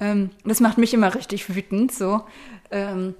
[0.00, 2.22] Ähm, das macht mich immer richtig wütend, so.
[2.70, 3.14] Ähm,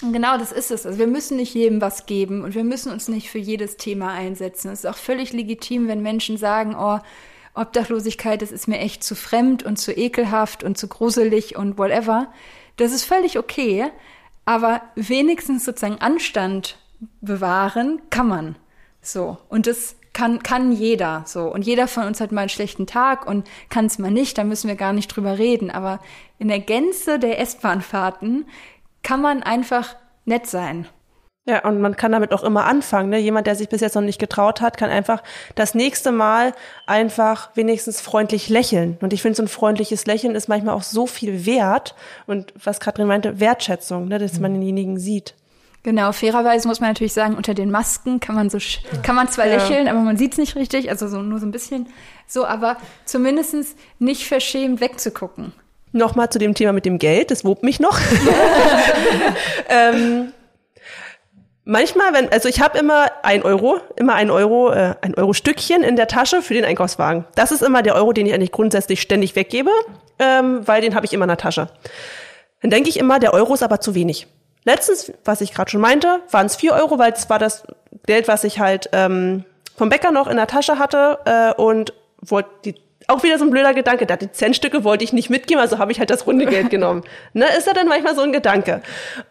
[0.00, 0.86] Genau, das ist es.
[0.86, 4.12] Also wir müssen nicht jedem was geben und wir müssen uns nicht für jedes Thema
[4.12, 4.70] einsetzen.
[4.70, 6.98] Es ist auch völlig legitim, wenn Menschen sagen, oh,
[7.54, 12.32] Obdachlosigkeit, das ist mir echt zu fremd und zu ekelhaft und zu gruselig und whatever.
[12.76, 13.86] Das ist völlig okay,
[14.44, 16.76] aber wenigstens sozusagen Anstand
[17.20, 18.56] bewahren kann man.
[19.00, 19.38] So.
[19.48, 21.52] Und das kann, kann jeder so.
[21.52, 24.44] Und jeder von uns hat mal einen schlechten Tag und kann es mal nicht, da
[24.44, 25.70] müssen wir gar nicht drüber reden.
[25.70, 26.00] Aber
[26.38, 28.46] in der Gänze der S-Bahn-Fahrten
[29.02, 30.86] kann man einfach nett sein.
[31.46, 33.10] Ja, und man kann damit auch immer anfangen.
[33.10, 33.18] Ne?
[33.18, 35.22] Jemand, der sich bis jetzt noch nicht getraut hat, kann einfach
[35.54, 36.54] das nächste Mal
[36.86, 38.96] einfach wenigstens freundlich lächeln.
[39.02, 41.94] Und ich finde, so ein freundliches Lächeln ist manchmal auch so viel wert.
[42.26, 44.18] Und was Katrin meinte, Wertschätzung, ne?
[44.18, 45.34] dass man denjenigen sieht.
[45.84, 48.58] Genau, fairerweise muss man natürlich sagen, unter den Masken kann man so
[49.02, 49.54] kann man zwar ja.
[49.54, 51.86] lächeln, aber man sieht es nicht richtig, also so nur so ein bisschen
[52.26, 55.52] so, aber zumindestens nicht verschämt wegzugucken
[55.94, 57.98] nochmal zu dem Thema mit dem Geld, das wobt mich noch.
[59.68, 60.32] ähm,
[61.64, 65.82] manchmal, wenn, also ich habe immer ein Euro, immer ein Euro, äh, ein Euro Stückchen
[65.82, 67.24] in der Tasche für den Einkaufswagen.
[67.36, 69.70] Das ist immer der Euro, den ich eigentlich grundsätzlich ständig weggebe,
[70.18, 71.68] ähm, weil den habe ich immer in der Tasche.
[72.60, 74.26] Dann denke ich immer, der Euro ist aber zu wenig.
[74.64, 77.64] Letztens, was ich gerade schon meinte, waren es vier Euro, weil es war das
[78.06, 79.44] Geld, was ich halt ähm,
[79.76, 82.74] vom Bäcker noch in der Tasche hatte äh, und wollte die
[83.06, 84.06] auch wieder so ein blöder Gedanke.
[84.06, 87.04] Da die Centstücke wollte ich nicht mitgeben, also habe ich halt das runde Geld genommen.
[87.34, 88.80] ne, ist ja dann manchmal so ein Gedanke.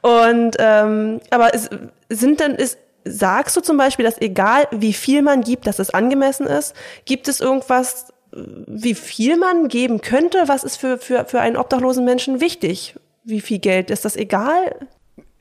[0.02, 1.70] Und ähm, aber es
[2.10, 5.90] sind dann ist sagst du zum Beispiel, dass egal wie viel man gibt, dass es
[5.90, 6.74] angemessen ist?
[7.04, 10.44] Gibt es irgendwas, wie viel man geben könnte?
[10.46, 12.96] Was ist für für für einen obdachlosen Menschen wichtig?
[13.24, 13.90] wie viel Geld?
[13.90, 14.76] Ist das egal?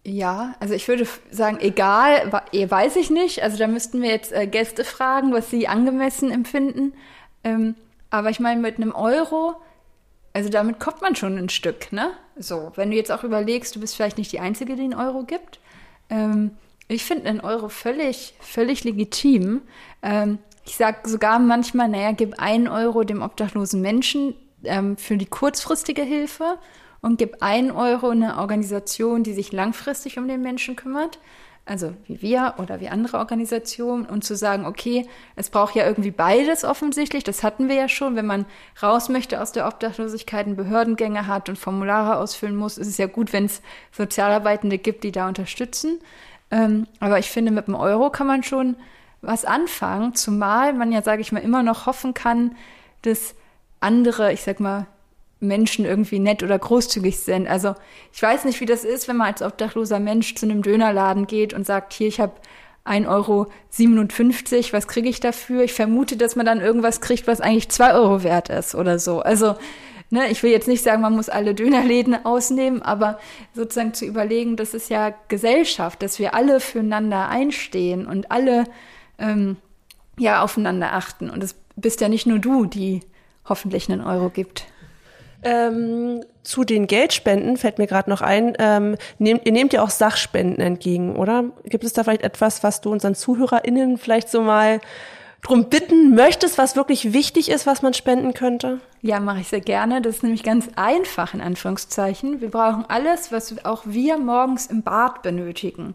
[0.04, 3.42] Ja, also ich würde sagen, egal, eh, weiß ich nicht.
[3.42, 6.94] Also da müssten wir jetzt äh, Gäste fragen, was sie angemessen empfinden.
[7.44, 7.76] Ähm,
[8.10, 9.54] aber ich meine, mit einem Euro,
[10.32, 12.10] also damit kommt man schon ein Stück, ne?
[12.36, 15.22] So, wenn du jetzt auch überlegst, du bist vielleicht nicht die Einzige, die einen Euro
[15.22, 15.60] gibt.
[16.10, 16.56] Ähm,
[16.88, 19.62] ich finde einen Euro völlig, völlig legitim.
[20.02, 24.34] Ähm, ich sage sogar manchmal, naja, gib einen Euro dem obdachlosen Menschen
[24.96, 26.56] für die kurzfristige Hilfe
[27.02, 31.18] und gib einen Euro in eine Organisation, die sich langfristig um den Menschen kümmert,
[31.64, 36.10] also wie wir oder wie andere Organisationen, und zu sagen, okay, es braucht ja irgendwie
[36.10, 38.46] beides offensichtlich, das hatten wir ja schon, wenn man
[38.82, 43.06] raus möchte aus der Obdachlosigkeit, und Behördengänge hat und Formulare ausfüllen muss, ist es ja
[43.06, 46.00] gut, wenn es Sozialarbeitende gibt, die da unterstützen.
[46.50, 48.76] Ähm, aber ich finde, mit dem Euro kann man schon
[49.22, 52.56] was anfangen, zumal man ja, sage ich mal, immer noch hoffen kann,
[53.02, 53.34] dass
[53.80, 54.86] andere, ich sag mal,
[55.42, 57.48] Menschen irgendwie nett oder großzügig sind.
[57.48, 57.74] Also
[58.12, 61.52] ich weiß nicht, wie das ist, wenn man als obdachloser Mensch zu einem Dönerladen geht
[61.52, 62.32] und sagt, hier, ich habe
[62.84, 63.46] 1,57 Euro,
[64.72, 65.62] was kriege ich dafür?
[65.62, 69.20] Ich vermute, dass man dann irgendwas kriegt, was eigentlich 2 Euro wert ist oder so.
[69.20, 69.56] Also,
[70.10, 73.18] ne, ich will jetzt nicht sagen, man muss alle Dönerläden ausnehmen, aber
[73.54, 78.64] sozusagen zu überlegen, das ist ja Gesellschaft, dass wir alle füreinander einstehen und alle
[79.18, 79.56] ähm,
[80.18, 81.30] ja aufeinander achten.
[81.30, 83.00] Und es bist ja nicht nur du, die
[83.48, 84.66] hoffentlich einen Euro gibt.
[85.42, 89.90] Ähm, zu den Geldspenden fällt mir gerade noch ein, ähm, nehmt, ihr nehmt ja auch
[89.90, 91.44] Sachspenden entgegen, oder?
[91.64, 94.80] Gibt es da vielleicht etwas, was du unseren ZuhörerInnen vielleicht so mal
[95.42, 98.80] drum bitten möchtest, was wirklich wichtig ist, was man spenden könnte?
[99.00, 100.00] Ja, mache ich sehr gerne.
[100.00, 102.40] Das ist nämlich ganz einfach in Anführungszeichen.
[102.40, 105.94] Wir brauchen alles, was auch wir morgens im Bad benötigen.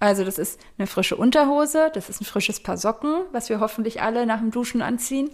[0.00, 4.00] Also das ist eine frische Unterhose, das ist ein frisches Paar Socken, was wir hoffentlich
[4.00, 5.30] alle nach dem Duschen anziehen.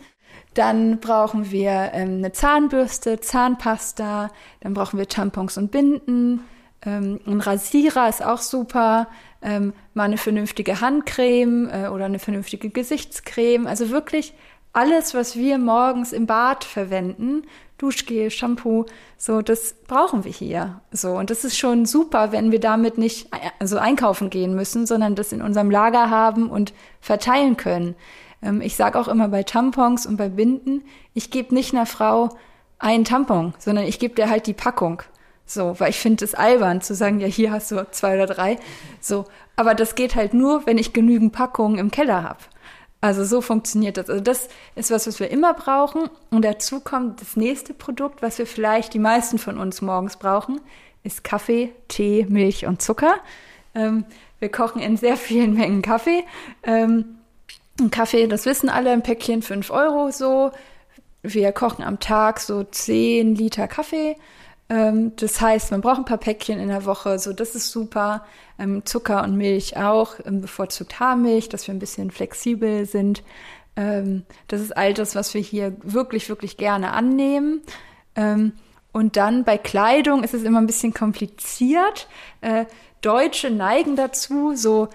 [0.55, 4.31] Dann brauchen wir ähm, eine Zahnbürste, Zahnpasta,
[4.61, 6.41] dann brauchen wir Tampons und Binden.
[6.85, 9.09] Ähm, ein Rasierer ist auch super.
[9.43, 13.67] Ähm, mal eine vernünftige Handcreme äh, oder eine vernünftige Gesichtscreme.
[13.67, 14.33] Also wirklich
[14.73, 17.43] alles, was wir morgens im Bad verwenden,
[17.79, 20.81] Duschgel, Shampoo, so, das brauchen wir hier.
[20.93, 23.29] So, und das ist schon super, wenn wir damit nicht
[23.59, 27.95] also einkaufen gehen müssen, sondern das in unserem Lager haben und verteilen können.
[28.45, 30.83] Ähm, ich sage auch immer bei Tampons und bei Binden,
[31.15, 32.37] ich gebe nicht einer Frau
[32.79, 35.03] einen Tampon, sondern ich gebe dir halt die Packung.
[35.47, 38.59] So, weil ich finde es albern zu sagen, ja, hier hast du zwei oder drei.
[39.01, 39.27] So,
[39.57, 42.39] aber das geht halt nur, wenn ich genügend Packungen im Keller habe.
[43.01, 44.09] Also so funktioniert das.
[44.09, 46.09] Also das ist was, was wir immer brauchen.
[46.31, 50.61] Und dazu kommt das nächste Produkt, was wir vielleicht die meisten von uns morgens brauchen,
[51.03, 53.17] ist Kaffee, Tee, Milch und Zucker.
[53.75, 54.07] Ähm,
[54.39, 56.25] wir kochen in sehr vielen Mengen Kaffee.
[56.63, 57.19] Ähm,
[57.81, 60.51] ein Kaffee, das wissen alle, ein Päckchen 5 Euro so.
[61.23, 64.17] Wir kochen am Tag so 10 Liter Kaffee.
[64.69, 68.25] Ähm, das heißt, man braucht ein paar Päckchen in der Woche, so das ist super.
[68.59, 73.23] Ähm, Zucker und Milch auch, ähm, bevorzugt Haarmilch, dass wir ein bisschen flexibel sind.
[73.77, 77.63] Ähm, das ist all das, was wir hier wirklich, wirklich gerne annehmen.
[78.17, 78.53] Ähm,
[78.93, 82.07] und dann bei Kleidung ist es immer ein bisschen kompliziert.
[82.41, 82.67] Äh,
[83.01, 84.89] Deutsche neigen dazu, so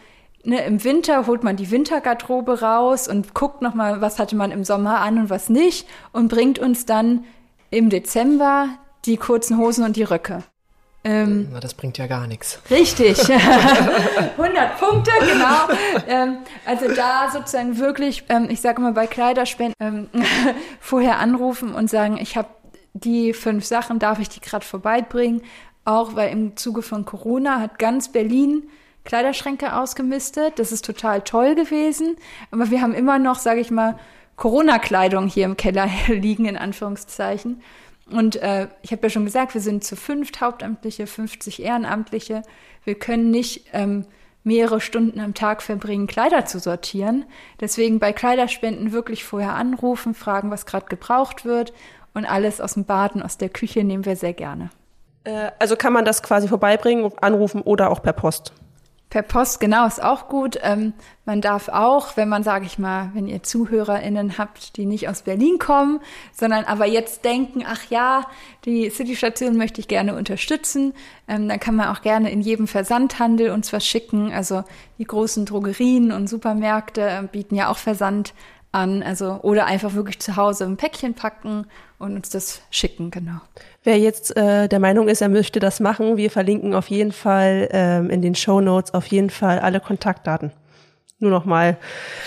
[0.44, 4.64] ne, im Winter holt man die Wintergarderobe raus und guckt nochmal, was hatte man im
[4.64, 7.26] Sommer an und was nicht und bringt uns dann
[7.72, 8.70] im Dezember
[9.06, 10.44] die kurzen Hosen und die Röcke.
[11.06, 12.60] Ähm, Na, das bringt ja gar nichts.
[12.70, 13.18] Richtig.
[14.38, 15.70] 100 Punkte, genau.
[16.08, 20.10] ähm, also da sozusagen wirklich, ähm, ich sage immer bei Kleiderspenden, ähm,
[20.82, 22.50] vorher anrufen und sagen, ich habe
[22.94, 25.42] die fünf Sachen, darf ich die gerade vorbeibringen?
[25.86, 28.70] Auch weil im Zuge von Corona hat ganz Berlin
[29.10, 30.60] Kleiderschränke ausgemistet.
[30.60, 32.16] Das ist total toll gewesen.
[32.52, 33.98] Aber wir haben immer noch, sage ich mal,
[34.36, 37.64] Corona-Kleidung hier im Keller liegen, in Anführungszeichen.
[38.12, 42.44] Und äh, ich habe ja schon gesagt, wir sind zu fünf Hauptamtliche, 50 Ehrenamtliche.
[42.84, 44.06] Wir können nicht ähm,
[44.44, 47.26] mehrere Stunden am Tag verbringen, Kleider zu sortieren.
[47.60, 51.74] Deswegen bei Kleiderspenden wirklich vorher anrufen, fragen, was gerade gebraucht wird.
[52.14, 54.70] Und alles aus dem Baden, aus der Küche nehmen wir sehr gerne.
[55.24, 58.54] Äh, also kann man das quasi vorbeibringen, anrufen oder auch per Post?
[59.10, 60.60] Per Post, genau, ist auch gut.
[60.62, 60.94] Ähm,
[61.26, 65.24] man darf auch, wenn man, sage ich mal, wenn ihr ZuhörerInnen habt, die nicht aus
[65.24, 66.00] Berlin kommen,
[66.32, 68.28] sondern aber jetzt denken, ach ja,
[68.66, 70.94] die City-Station möchte ich gerne unterstützen,
[71.28, 74.32] ähm, dann kann man auch gerne in jedem Versandhandel uns was schicken.
[74.32, 74.64] Also
[75.00, 78.36] die großen Drogerien und Supermärkte äh, bieten ja auch Versand
[78.72, 81.66] an, also oder einfach wirklich zu Hause ein Päckchen packen
[81.98, 83.42] und uns das schicken, genau.
[83.84, 87.70] Wer jetzt äh, der Meinung ist, er möchte das machen, wir verlinken auf jeden Fall
[87.72, 90.52] ähm, in den Show Notes auf jeden Fall alle Kontaktdaten.
[91.22, 91.78] nur noch mal,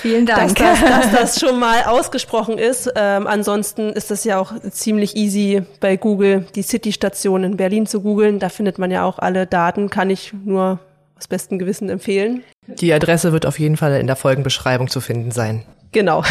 [0.01, 0.57] Vielen Dank.
[0.57, 2.91] Dass, das, dass das schon mal ausgesprochen ist.
[2.97, 8.03] Ähm, ansonsten ist das ja auch ziemlich easy bei Google, die City-Station in Berlin zu
[8.03, 8.39] googeln.
[8.39, 10.81] Da findet man ja auch alle Daten, kann ich nur
[11.17, 12.43] aus bestem Gewissen empfehlen.
[12.67, 15.65] Die Adresse wird auf jeden Fall in der Folgenbeschreibung zu finden sein.
[15.93, 16.25] Genau.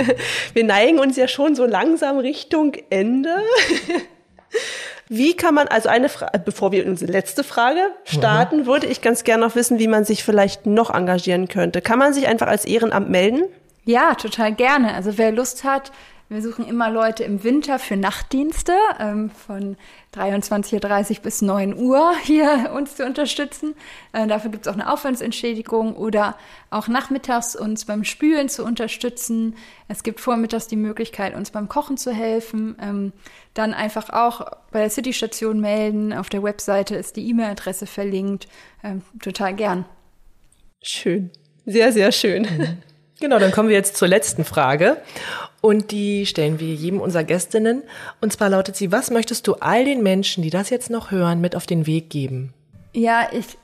[0.54, 3.36] Wir neigen uns ja schon so langsam Richtung Ende.
[5.08, 8.66] Wie kann man, also eine Frage, bevor wir unsere letzte Frage starten, mhm.
[8.66, 11.80] würde ich ganz gerne noch wissen, wie man sich vielleicht noch engagieren könnte.
[11.80, 13.44] Kann man sich einfach als Ehrenamt melden?
[13.84, 14.92] Ja, total gerne.
[14.92, 15.92] Also wer Lust hat,
[16.30, 19.76] wir suchen immer Leute im Winter für Nachtdienste ähm, von
[20.14, 23.74] 23.30 Uhr bis 9 Uhr hier uns zu unterstützen.
[24.12, 26.36] Äh, dafür gibt es auch eine Aufwandsentschädigung oder
[26.68, 29.56] auch nachmittags uns beim Spülen zu unterstützen.
[29.88, 32.76] Es gibt vormittags die Möglichkeit, uns beim Kochen zu helfen.
[32.80, 33.12] Ähm,
[33.54, 36.12] dann einfach auch bei der City-Station melden.
[36.12, 38.48] Auf der Webseite ist die E-Mail-Adresse verlinkt.
[38.84, 39.86] Ähm, total gern.
[40.82, 41.30] Schön.
[41.64, 42.46] Sehr, sehr schön.
[43.20, 44.98] Genau, dann kommen wir jetzt zur letzten Frage.
[45.60, 47.82] Und die stellen wir jedem unserer Gästinnen.
[48.20, 51.40] Und zwar lautet sie, was möchtest du all den Menschen, die das jetzt noch hören,
[51.40, 52.54] mit auf den Weg geben?
[52.92, 53.58] Ja, ich,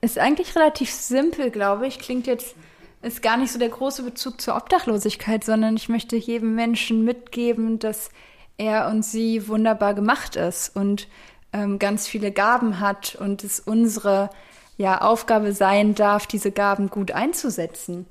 [0.00, 1.98] ist eigentlich relativ simpel, glaube ich.
[1.98, 2.54] Klingt jetzt,
[3.02, 7.78] ist gar nicht so der große Bezug zur Obdachlosigkeit, sondern ich möchte jedem Menschen mitgeben,
[7.78, 8.08] dass
[8.56, 11.08] er und sie wunderbar gemacht ist und
[11.52, 14.30] ähm, ganz viele Gaben hat und es unsere
[14.76, 18.06] ja, Aufgabe sein darf, diese Gaben gut einzusetzen.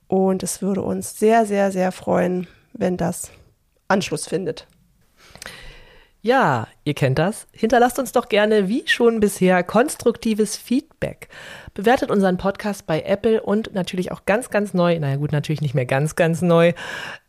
[0.08, 3.30] und es würde uns sehr, sehr, sehr freuen, wenn das
[3.88, 4.66] Anschluss findet.
[6.26, 7.46] Ja, ihr kennt das.
[7.52, 11.28] Hinterlasst uns doch gerne, wie schon bisher, konstruktives Feedback.
[11.72, 15.76] Bewertet unseren Podcast bei Apple und natürlich auch ganz, ganz neu, naja gut, natürlich nicht
[15.76, 16.72] mehr ganz, ganz neu,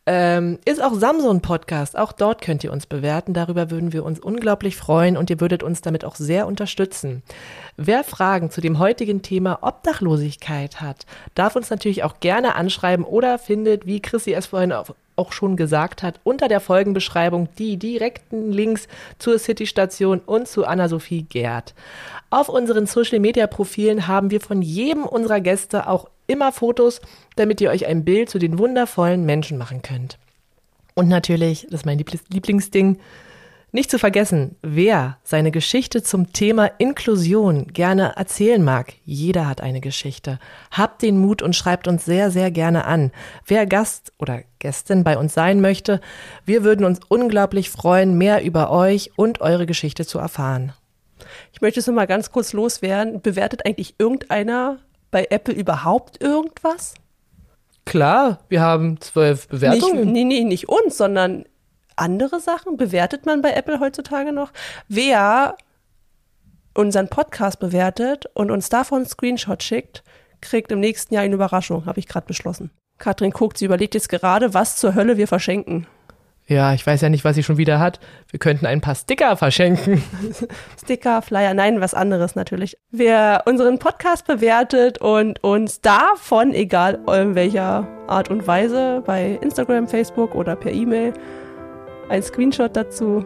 [0.07, 1.95] ähm, ist auch Samsung Podcast.
[1.95, 3.35] Auch dort könnt ihr uns bewerten.
[3.35, 7.21] Darüber würden wir uns unglaublich freuen und ihr würdet uns damit auch sehr unterstützen.
[7.75, 13.37] Wer Fragen zu dem heutigen Thema Obdachlosigkeit hat, darf uns natürlich auch gerne anschreiben oder
[13.37, 18.51] findet, wie Chrissy es vorhin auf auch schon gesagt hat, unter der Folgenbeschreibung die direkten
[18.51, 18.87] Links
[19.19, 21.73] zur City-Station und zu Anna-Sophie Gerd.
[22.29, 27.01] Auf unseren Social-Media-Profilen haben wir von jedem unserer Gäste auch immer Fotos,
[27.35, 30.17] damit ihr euch ein Bild zu den wundervollen Menschen machen könnt.
[30.93, 32.97] Und natürlich, das ist mein Lieblingsding,
[33.71, 38.93] nicht zu vergessen, wer seine Geschichte zum Thema Inklusion gerne erzählen mag.
[39.03, 40.39] Jeder hat eine Geschichte.
[40.71, 43.11] Habt den Mut und schreibt uns sehr, sehr gerne an.
[43.45, 45.99] Wer Gast oder Gästin bei uns sein möchte,
[46.45, 50.71] wir würden uns unglaublich freuen, mehr über euch und eure Geschichte zu erfahren.
[51.51, 53.21] Ich möchte es nur mal ganz kurz loswerden.
[53.21, 54.79] Bewertet eigentlich irgendeiner
[55.11, 56.93] bei Apple überhaupt irgendwas?
[57.85, 60.11] Klar, wir haben zwölf Bewertungen.
[60.11, 61.45] Nicht, nee, nee, nicht uns, sondern
[61.97, 64.51] andere Sachen bewertet man bei Apple heutzutage noch?
[64.87, 65.55] Wer
[66.73, 70.03] unseren Podcast bewertet und uns davon einen Screenshot schickt,
[70.41, 72.71] kriegt im nächsten Jahr eine Überraschung, habe ich gerade beschlossen.
[72.99, 75.87] Katrin guckt, sie überlegt jetzt gerade, was zur Hölle wir verschenken.
[76.49, 77.99] Ja, ich weiß ja nicht, was sie schon wieder hat.
[78.29, 80.01] Wir könnten ein paar Sticker verschenken.
[80.81, 82.77] Sticker, Flyer, nein, was anderes natürlich.
[82.89, 89.89] Wer unseren Podcast bewertet und uns davon, egal in welcher Art und Weise, bei Instagram,
[89.89, 91.13] Facebook oder per E-Mail,
[92.09, 93.25] ein Screenshot dazu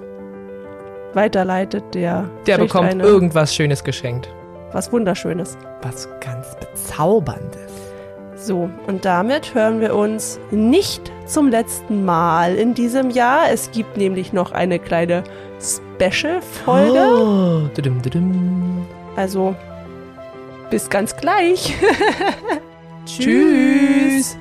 [1.13, 4.29] weiterleitet, der, Der bekommt eine, irgendwas Schönes geschenkt.
[4.71, 5.57] was Wunderschönes.
[5.81, 7.71] Was ganz Bezauberndes.
[8.35, 13.51] So, und damit hören wir uns nicht zum letzten Mal in diesem Jahr.
[13.51, 15.23] Es gibt nämlich noch eine kleine
[15.59, 16.99] Special-Folge.
[16.99, 17.69] Oh.
[19.15, 19.55] Also,
[20.71, 21.75] bis ganz gleich.
[23.05, 24.37] Tschüss.